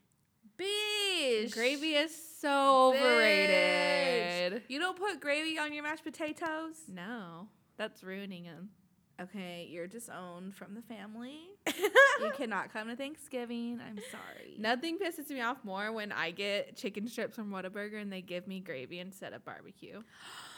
[0.58, 1.54] Beesh.
[1.54, 3.01] Gravy is so Bitch.
[3.01, 4.64] overrated.
[4.68, 6.76] You don't put gravy on your mashed potatoes?
[6.88, 7.47] No,
[7.78, 8.70] that's ruining them.
[9.22, 11.39] Okay, you're disowned from the family.
[11.68, 13.80] you cannot come to Thanksgiving.
[13.88, 14.56] I'm sorry.
[14.58, 18.47] Nothing pisses me off more when I get chicken strips from Whataburger and they give
[18.47, 20.01] me gravy instead of barbecue.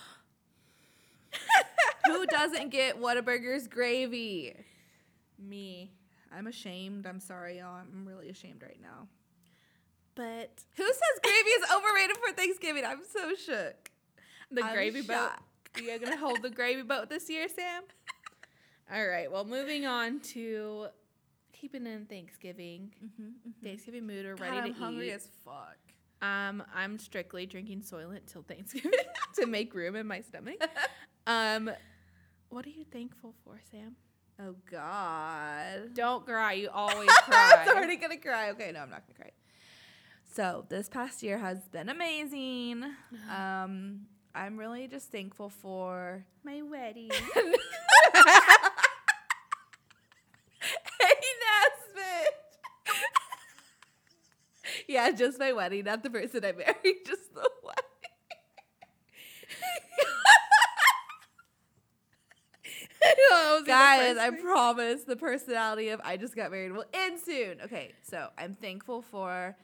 [2.07, 4.53] Who doesn't get Whataburger's gravy?
[5.39, 5.91] Me.
[6.35, 7.05] I'm ashamed.
[7.05, 7.75] I'm sorry, y'all.
[7.75, 9.07] I'm really ashamed right now.
[10.15, 12.83] But Who says gravy is overrated for Thanksgiving?
[12.85, 13.91] I'm so shook.
[14.51, 15.13] the I'm gravy boat.
[15.15, 15.41] shocked.
[15.81, 17.83] You're gonna hold the gravy boat this year, Sam?
[18.93, 19.29] All right.
[19.29, 20.87] Well, moving on to
[21.51, 22.91] keeping in Thanksgiving,
[23.63, 24.25] Thanksgiving mood.
[24.25, 25.77] We're God, ready I'm to hungry as fuck.
[26.21, 28.91] Um, I'm strictly drinking Soylent till Thanksgiving
[29.35, 30.55] to make room in my stomach.
[31.27, 31.71] Um,
[32.55, 33.97] what are you thankful for, Sam?
[34.39, 35.93] Oh God.
[35.93, 36.53] Don't cry.
[36.53, 37.65] You always cry.
[37.67, 38.51] I'm already gonna cry.
[38.51, 39.31] Okay, no, I'm not gonna cry.
[40.33, 42.85] So this past year has been amazing.
[43.29, 47.11] Um, I'm really just thankful for My wedding.
[50.99, 52.33] Hey Nesbitt.
[54.87, 57.47] yeah, just my wedding, not the person I married, just the
[63.63, 67.61] Guys, I promise the personality of I just got married will end soon.
[67.61, 69.55] Okay, so I'm thankful for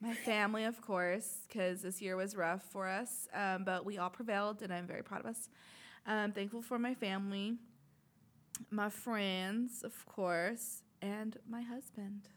[0.00, 4.10] my family, of course, because this year was rough for us, um, but we all
[4.10, 5.48] prevailed, and I'm very proud of us.
[6.06, 7.56] I'm thankful for my family,
[8.70, 12.28] my friends, of course, and my husband.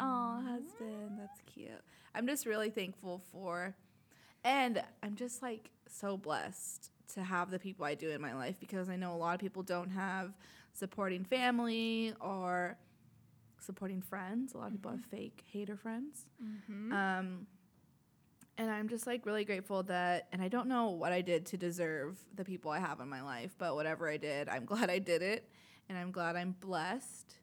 [0.00, 1.70] Oh, husband, that's cute.
[2.14, 3.74] I'm just really thankful for,
[4.44, 8.56] and I'm just like so blessed to have the people I do in my life
[8.60, 10.32] because I know a lot of people don't have
[10.72, 12.76] supporting family or
[13.60, 14.54] supporting friends.
[14.54, 16.26] A lot of people have fake hater friends.
[16.92, 17.46] Um,
[18.58, 21.56] and I'm just like really grateful that, and I don't know what I did to
[21.56, 24.98] deserve the people I have in my life, but whatever I did, I'm glad I
[24.98, 25.48] did it,
[25.88, 27.36] and I'm glad I'm blessed.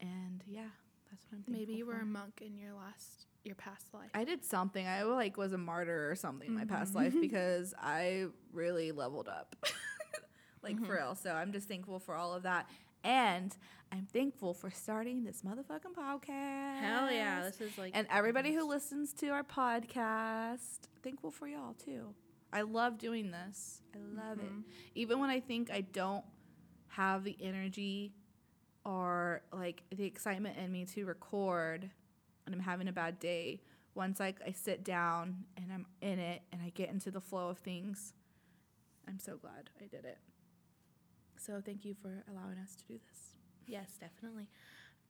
[0.00, 0.62] And yeah,
[1.10, 2.00] that's what I'm Maybe you were for.
[2.02, 4.10] a monk in your last, your past life.
[4.14, 4.86] I did something.
[4.86, 7.04] I like was a martyr or something in my past Mm-hmm.
[7.04, 9.54] life because I really leveled up.
[10.62, 10.84] like Mm-hmm.
[10.86, 11.14] for real.
[11.14, 12.68] So I'm just thankful for all of that.
[13.04, 13.54] And
[13.92, 16.80] I'm thankful for starting this motherfucking podcast.
[16.80, 21.74] Hell yeah, this is like And everybody who listens to our podcast, thankful for y'all
[21.74, 22.14] too.
[22.52, 23.82] I love doing this.
[23.94, 24.46] I love Mm-hmm.
[24.60, 24.64] it.
[24.94, 26.24] Even when I think I don't
[26.88, 28.14] have the energy
[28.86, 31.90] or like the excitement in me to record
[32.46, 33.60] and I'm having a bad day,
[33.94, 37.48] once like I sit down and I'm in it and I get into the flow
[37.48, 38.12] of things,
[39.08, 40.18] I'm so glad I did it.
[41.38, 43.20] So thank you for allowing us to do this.
[43.66, 44.48] Yes, definitely.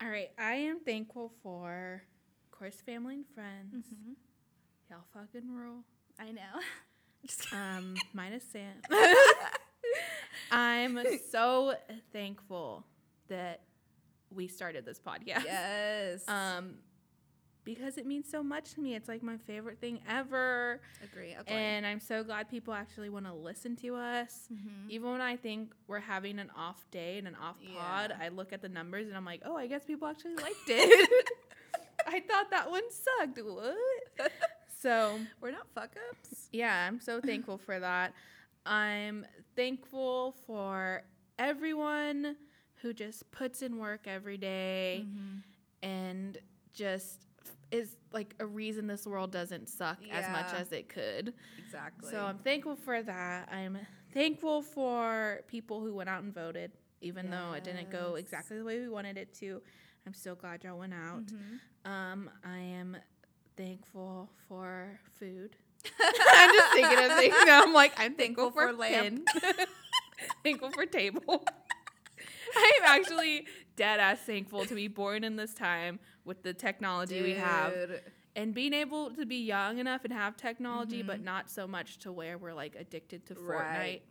[0.03, 2.03] All right, I am thankful for,
[2.53, 3.87] of course, family and friends.
[4.91, 5.85] Y'all fucking rule.
[6.19, 6.61] I know.
[7.27, 8.75] Just Um, minus Sam.
[10.51, 10.99] I'm
[11.31, 11.75] so
[12.13, 12.85] thankful
[13.29, 13.63] that
[14.31, 15.45] we started this podcast.
[15.45, 16.29] yes.
[16.29, 16.75] Um,
[17.65, 18.95] because it means so much to me.
[18.95, 20.81] It's like my favorite thing ever.
[21.03, 21.35] Agree.
[21.41, 21.55] Okay.
[21.55, 24.49] And I'm so glad people actually want to listen to us.
[24.53, 24.91] Mm-hmm.
[24.91, 28.27] Even when I think we're having an off day and an off pod, Yeah.
[28.27, 31.11] I look at the numbers and I'm like, oh, I guess people actually liked it.
[32.07, 33.41] I thought that one sucked.
[33.43, 33.75] What?
[34.83, 36.49] so, we're not fuck ups.
[36.53, 38.13] yeah, I'm so thankful for that.
[38.67, 39.25] I'm
[39.57, 41.03] thankful for
[41.39, 42.37] everyone
[42.83, 45.07] who just puts in work every day
[45.83, 46.37] and
[46.75, 47.25] just
[47.75, 51.35] is like a reason this world doesn't suck as much as it could.
[51.59, 52.11] Exactly.
[52.11, 53.49] So I'm thankful for that.
[53.53, 53.79] I'm
[54.13, 56.71] thankful for people who went out and voted,
[57.01, 59.61] even though it didn't go exactly the way we wanted it to.
[60.07, 61.27] I'm so glad y'all went out.
[61.27, 61.91] Mm-hmm.
[61.91, 62.97] Um, I am
[63.57, 65.57] thankful for food.
[66.01, 67.63] I'm just thinking of things now.
[67.63, 69.27] I'm like, I'm thankful, Thankful for, for lamp.
[70.45, 71.45] thankful for table.
[72.57, 73.47] I am actually
[73.77, 77.75] dead ass thankful to be born in this time with the technology we have
[78.37, 81.25] and being able to be young enough and have technology, but mm-hmm.
[81.25, 84.03] not so much to where we're like addicted to Fortnite, Right.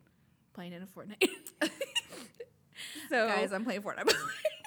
[0.54, 1.30] playing in a Fortnite.
[3.10, 4.14] so Guys, I'm playing Fortnite.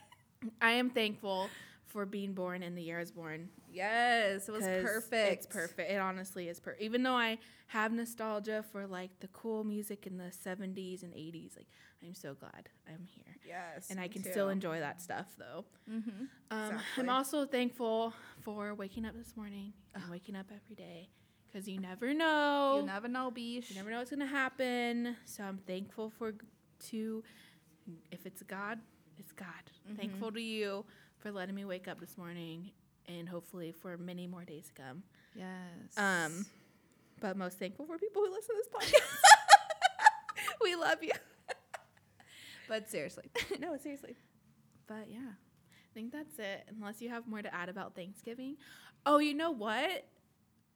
[0.61, 1.49] I am thankful
[1.97, 3.49] for being born in the year I was born.
[3.72, 5.32] yes, it was perfect.
[5.32, 5.90] It's perfect.
[5.90, 6.82] It honestly is perfect.
[6.82, 7.38] Even though I
[7.68, 11.68] have nostalgia for like the cool music in the 70s and 80s, like
[12.07, 13.34] I'm so glad I'm here.
[13.49, 13.86] Yes.
[13.88, 14.30] And I can too.
[14.30, 15.64] still enjoy that stuff though.
[15.90, 16.24] Mm-hmm.
[16.51, 17.03] Um, Exactly.
[17.03, 21.09] I'm also thankful for waking up this morning and waking up every day
[21.51, 22.80] because you never know.
[22.80, 23.70] You never know, Beesh.
[23.70, 25.16] You never know what's gonna happen.
[25.24, 26.34] So I'm thankful for
[26.90, 27.24] to,
[28.12, 28.80] if it's God,
[29.16, 29.47] it's God.
[29.88, 29.97] Mm-hmm.
[29.97, 30.84] Thankful to you
[31.27, 32.70] for letting me wake up this morning,
[33.09, 35.03] and hopefully for many more days to come.
[35.35, 35.49] Yes.
[35.97, 36.47] Um,
[37.20, 40.47] but most thankful for people who listen to this podcast.
[40.62, 41.11] we love you.
[42.68, 43.24] but seriously.
[43.59, 44.14] no, seriously.
[44.87, 45.18] But yeah.
[45.18, 46.68] I think that's it.
[46.68, 48.57] Unless you have more to add about Thanksgiving.
[49.05, 50.05] Oh, you know what?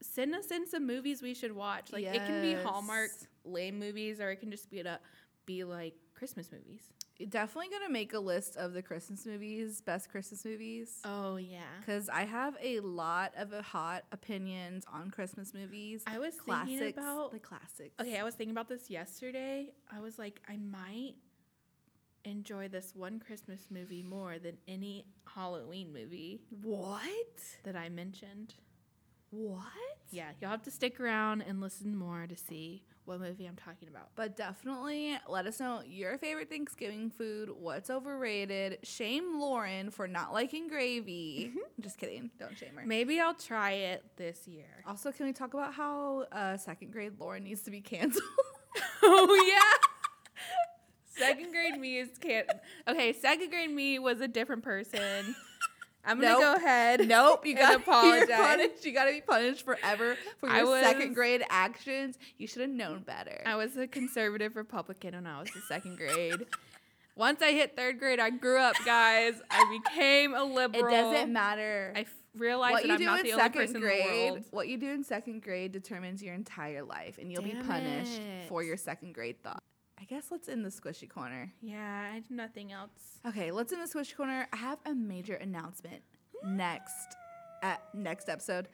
[0.02, 1.92] Send us in some movies we should watch.
[1.92, 3.10] Like it can be Hallmark
[3.44, 4.98] lame movies, or it can just be a
[5.46, 6.82] be like Christmas movies.
[7.28, 10.98] Definitely gonna make a list of the Christmas movies, best Christmas movies.
[11.04, 11.60] Oh yeah.
[11.80, 16.02] Because I have a lot of hot opinions on Christmas movies.
[16.06, 17.94] I was thinking about- the classics.
[18.00, 19.72] Okay, I was thinking about this yesterday.
[19.90, 21.14] I was like, I might
[22.24, 27.58] enjoy this one Christmas movie more than any Halloween movie What?
[27.64, 28.54] that I mentioned.
[29.30, 29.64] What?
[30.10, 33.88] Yeah, you'll have to stick around and listen more to see what movie I'm talking
[33.88, 34.08] about.
[34.16, 38.78] But definitely let us know your favorite Thanksgiving food, what's overrated.
[38.82, 41.52] Shame Lauren for not liking gravy.
[41.80, 42.30] Just kidding.
[42.38, 42.84] Don't shame her.
[42.84, 44.82] Maybe I'll try it this year.
[44.86, 48.22] Also, can we talk about how uh, second grade Lauren needs to be canceled?
[49.02, 49.86] oh yeah.
[51.26, 52.48] Second grade me is can't.
[52.88, 55.34] Okay, second grade me was a different person.
[56.04, 56.40] I'm gonna Nope.
[56.40, 57.00] go ahead.
[57.08, 58.84] nope, you gotta apologize.
[58.84, 62.16] You gotta be punished forever for your second grade actions.
[62.38, 63.42] You should have known better.
[63.44, 66.46] I was a conservative Republican when I was in second grade.
[67.16, 69.34] Once I hit third grade, I grew up, guys.
[69.50, 70.86] I became a liberal.
[70.86, 71.92] it doesn't matter.
[71.94, 73.80] I f- realized what that you I'm do not in the only second person in
[73.82, 74.44] the grade, world.
[74.52, 78.22] what you do in second grade determines your entire life, and you'll be Damn punished
[78.48, 79.62] for your second grade thought.
[80.00, 81.52] I guess let's end the squishy corner.
[81.60, 83.18] Yeah, I have nothing else.
[83.26, 84.48] Okay, let's end the squishy corner.
[84.50, 86.02] I have a major announcement
[86.44, 87.16] next
[87.62, 88.68] at next episode.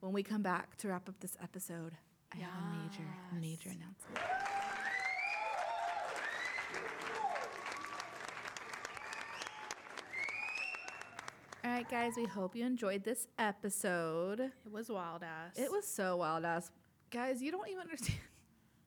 [0.00, 1.92] When we come back to wrap up this episode,
[2.32, 3.04] I have a major,
[3.38, 4.18] major announcement.
[11.62, 14.40] All right, guys, we hope you enjoyed this episode.
[14.40, 15.58] It was wild ass.
[15.58, 16.70] It was so wild ass.
[17.10, 18.18] Guys, you don't even understand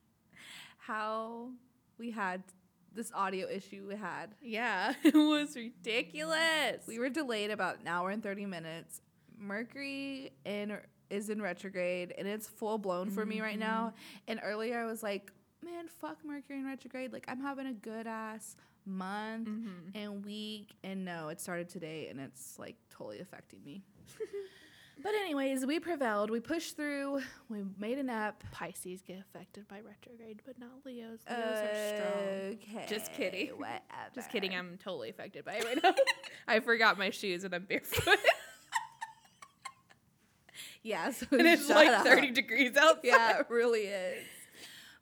[0.78, 1.50] how
[1.98, 2.42] we had
[2.94, 4.34] this audio issue we had.
[4.40, 6.86] Yeah, it was ridiculous.
[6.86, 9.00] We were delayed about an hour and 30 minutes.
[9.36, 10.78] Mercury in
[11.10, 13.88] is in retrograde and it's full blown for me right now.
[13.88, 14.30] Mm-hmm.
[14.32, 15.30] And earlier I was like,
[15.62, 17.12] man, fuck Mercury in retrograde.
[17.12, 19.96] Like I'm having a good ass month mm-hmm.
[19.96, 20.74] and week.
[20.82, 23.82] And no, it started today and it's like totally affecting me.
[25.02, 26.30] but anyways, we prevailed.
[26.30, 27.20] We pushed through.
[27.48, 28.42] We made an app.
[28.52, 31.20] Pisces get affected by retrograde, but not Leos.
[31.28, 32.58] Leos are strong.
[32.76, 32.86] Okay.
[32.88, 33.48] Just kidding.
[33.50, 33.80] Whatever.
[34.14, 34.54] Just kidding.
[34.54, 35.94] I'm totally affected by it right now.
[36.48, 38.18] I forgot my shoes and I'm barefoot.
[40.84, 42.04] Yeah, so and it's like up.
[42.04, 43.00] 30 degrees outside.
[43.04, 44.22] yeah, it really is.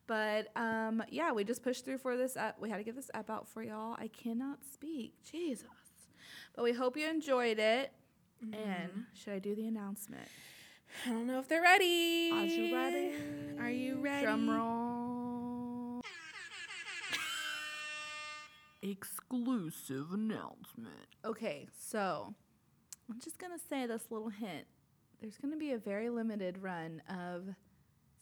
[0.06, 2.60] But um, yeah, we just pushed through for this app.
[2.60, 3.96] We had to get this app out for y'all.
[3.98, 5.14] I cannot speak.
[5.28, 5.66] Jesus.
[6.54, 7.92] But we hope you enjoyed it.
[8.42, 9.00] And mm-hmm.
[9.14, 10.26] should I do the announcement?
[11.06, 12.30] I don't know if they're ready.
[12.32, 13.12] Are you ready?
[13.60, 14.24] Are you ready?
[14.24, 16.00] Drum roll.
[18.82, 21.06] Exclusive announcement.
[21.24, 22.34] Okay, so
[23.08, 24.66] I'm just gonna say this little hint.
[25.20, 27.54] there's going to be a very limited run of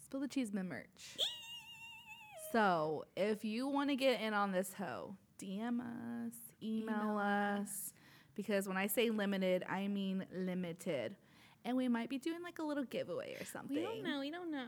[0.05, 1.17] Spill the Chisme merch.
[2.53, 7.93] So if you want to get in on this hoe, DM us, email, Email us,
[8.35, 11.17] because when I say limited, I mean limited.
[11.65, 13.77] And we might be doing like a little giveaway or something.
[13.77, 14.21] We don't know.
[14.21, 14.67] We don't know.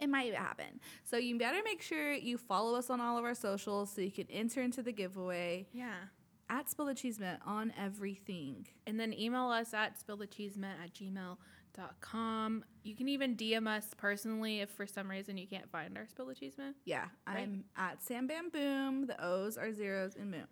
[0.00, 0.80] It might happen.
[1.04, 4.10] So you better make sure you follow us on all of our socials so you
[4.10, 5.94] can enter into the giveaway Yeah.
[6.50, 8.66] at Spill the Chisme on everything.
[8.84, 12.64] And then email us at spillthechisme at gmail.com.
[12.82, 16.26] You can even DM us personally if for some reason you can't find our Spill
[16.26, 16.74] the Chisme.
[16.84, 17.38] Yeah, Right.
[17.38, 19.06] I'm at Sam Bam Boom.
[19.06, 20.46] The O's are zeros in Moon.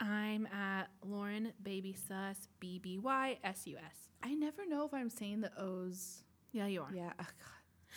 [0.00, 3.94] I'm at Lauren Baby Sus, B B Y S U S.
[4.22, 6.22] I never know if I'm saying the O's.
[6.52, 6.90] Yeah, you are.
[6.94, 7.34] Yeah, oh God.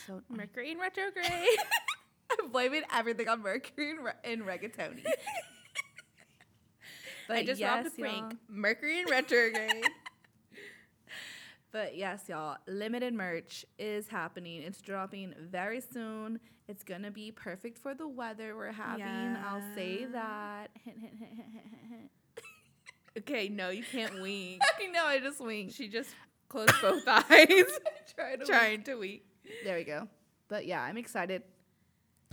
[0.07, 1.25] So Mercury in retrograde.
[2.39, 5.03] I'm blaming everything on Mercury in, re- and Regatoni.
[7.27, 8.37] but I just robbed a y'all- prank.
[8.47, 9.85] Mercury in retrograde.
[11.71, 14.61] But yes, y'all, limited merch is happening.
[14.63, 16.39] It's dropping very soon.
[16.67, 19.03] It's gonna be perfect for the weather we're having.
[19.05, 20.69] I'll say that.
[23.17, 24.61] Okay, no, you can't wink.
[24.79, 25.73] I know, I just winked.
[25.73, 26.09] She just
[26.47, 27.25] closed both eyes,
[28.15, 29.21] Trying to trying to wink.
[29.63, 30.07] There we go.
[30.47, 31.41] But yeah, I'm excited.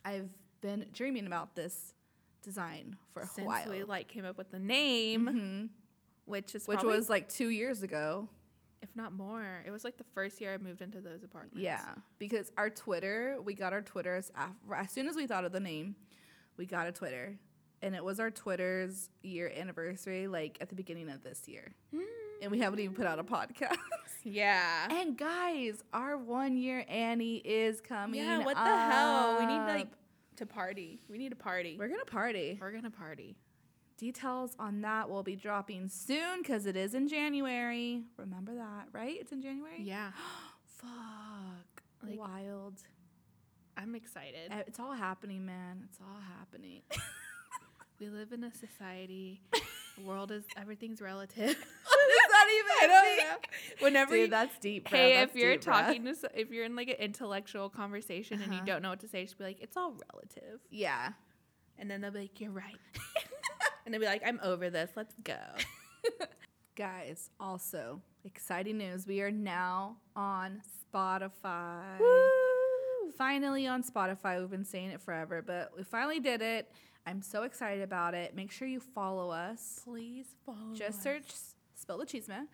[0.05, 0.29] I've
[0.61, 1.95] been dreaming about this
[2.43, 3.69] design for a Since while.
[3.71, 5.69] we like came up with the name, Mhm.
[6.27, 8.29] which is Which was like two years ago.
[8.89, 9.63] If not more.
[9.67, 11.59] It was like the first year I moved into those apartments.
[11.59, 11.85] Yeah,
[12.19, 15.61] because our Twitter, we got our Twitters af- as soon as we thought of the
[15.61, 15.97] name,
[16.57, 17.37] we got a Twitter,
[17.83, 22.01] and it was our Twitter's year anniversary, like at the beginning of this year, mm.
[22.43, 23.77] and we haven't even put out a podcast.
[24.29, 24.89] Yeah.
[24.91, 28.21] and guys, our one year Annie is coming.
[28.21, 29.39] Yeah, what the hell?
[29.39, 29.87] We need like
[30.39, 30.99] to party.
[31.09, 31.77] We need a party.
[31.79, 32.59] we're gonna party.
[32.61, 33.37] We're gonna party.
[33.97, 38.03] Details on that will be dropping soon because it is in January.
[38.19, 39.17] Remember that, right?
[39.19, 39.81] It's in January.
[39.83, 40.11] Yeah.
[40.77, 41.83] Fuck.
[42.03, 42.75] Like- Wild.
[43.79, 44.53] I'm excited.
[44.67, 45.83] It's all happening, man.
[45.89, 46.83] It's all happening.
[47.99, 49.41] We live in a society.
[49.53, 51.49] the world is everything's relative.
[51.49, 52.71] Is that even?
[52.83, 53.37] I don't know.
[53.81, 54.91] Whenever Dude, you, that's deep.
[54.91, 54.99] Bro.
[54.99, 58.53] hey, That's if you're deep, talking to, if you're in like an intellectual conversation and
[58.53, 58.67] you Uh-huh.
[58.67, 60.61] don't know what to say, just be like, it's all relative.
[60.71, 61.13] yeah,
[61.79, 62.77] And then they'll be like, you're right.
[63.87, 64.91] And they'll be like, I'm over this.
[64.97, 65.39] Let's go.
[66.77, 67.31] guys.
[67.41, 69.07] Also, exciting news.
[69.07, 70.61] We are now on
[70.95, 71.99] Spotify.
[73.17, 74.39] Finally on Spotify.
[74.39, 76.71] We've been saying it forever, but we finally did it.
[77.07, 78.35] I'm so excited about it.
[78.35, 79.81] Make sure you follow us.
[79.85, 80.75] Please follow.
[80.75, 81.03] Just us.
[81.03, 81.33] search
[81.75, 82.47] Spill the Chisme,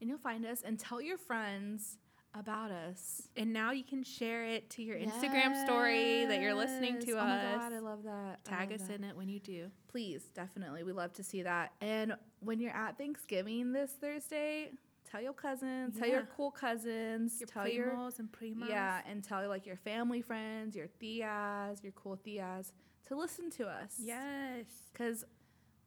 [0.00, 0.62] and you'll find us.
[0.62, 1.98] And tell your friends
[2.34, 3.28] about us.
[3.36, 7.16] And now you can share it to your Instagram story that you're listening to Yes.
[7.16, 7.22] us.
[7.54, 8.44] Oh my god, I love that.
[8.44, 8.94] Tag love us that.
[8.94, 9.70] in it when you do.
[9.88, 10.82] Please, definitely.
[10.84, 11.72] We love to see that.
[11.80, 14.70] And when you're at Thanksgiving this Thursday,
[15.10, 18.68] tell your cousins, tell your cool cousins, Your tell your primos and primas.
[18.68, 22.72] yeah, and tell like your family friends, your tias, your cool tias
[23.06, 23.94] to listen to us.
[23.98, 24.66] Yes.
[24.92, 25.24] because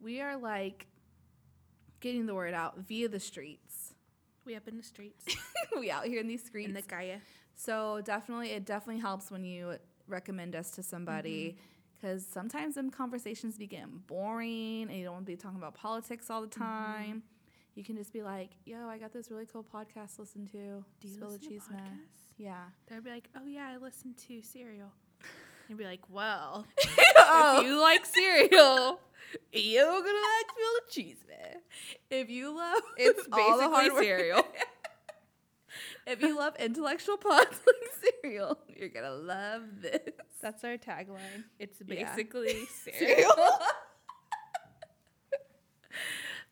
[0.01, 0.87] we are like
[1.99, 3.70] getting the word out via the streets.
[4.45, 5.25] We up in the streets.
[5.79, 6.67] we out here in these streets.
[6.67, 7.17] in the Gaia.
[7.55, 9.75] So definitely, it definitely helps when you
[10.07, 11.57] recommend us to somebody mm-hmm.
[12.01, 16.29] because sometimes them conversations begin boring and you don't want to be talking about politics
[16.29, 16.63] all the mm-hmm.
[16.63, 17.23] time.
[17.75, 20.83] You can just be like, "Yo, I got this really cool podcast to listen to.
[20.99, 22.21] Do you Spill listen the to cheese, man." podcasts?
[22.37, 22.63] Yeah.
[22.87, 24.91] They'd be like, "Oh yeah, I listen to Serial."
[25.71, 26.65] I'd be like, "Well,
[27.17, 27.59] Oh.
[27.59, 28.99] if you like Serial,
[29.53, 31.55] you're gonna like the Chisme.
[32.09, 34.47] If you love, It's all the hard basically Serial."
[36.07, 39.99] if you love intellectual pods like Serial, you're gonna love this.
[40.41, 41.45] That's our tagline.
[41.59, 42.03] It's Yeah.
[42.15, 43.31] basically Serial.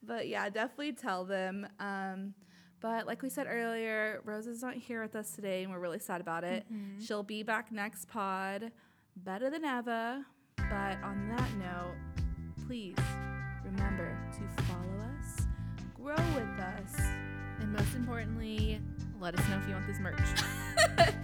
[0.01, 1.67] but yeah, definitely tell them.
[1.80, 2.34] Um,
[2.80, 5.99] but like we said earlier, Rose is not here with us today, and we're really
[5.99, 6.65] sad about it.
[7.05, 8.72] She'll be back next pod,
[9.24, 10.24] better than ever.
[10.57, 11.95] But on that note,
[12.67, 12.95] please
[13.63, 15.47] remember to follow us,
[15.95, 16.95] grow with us.
[17.59, 18.80] and most importantly,
[19.20, 20.20] let us know if you want this merch.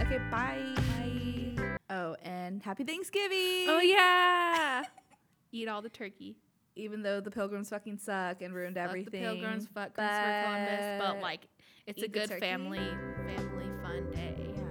[0.00, 0.62] Okay, bye.
[0.76, 1.76] bye.
[1.90, 3.66] Oh, and happy Thanksgiving.
[3.66, 4.84] oh yeah,
[5.52, 6.36] eat all the turkey.
[6.76, 9.20] Even though the pilgrims fucking suck and ruined Fuck everything.
[9.22, 11.48] the pilgrims, fuck Christopher Columbus, but like
[11.88, 14.54] it's eat a good family family fun day.
[14.56, 14.62] Yeah.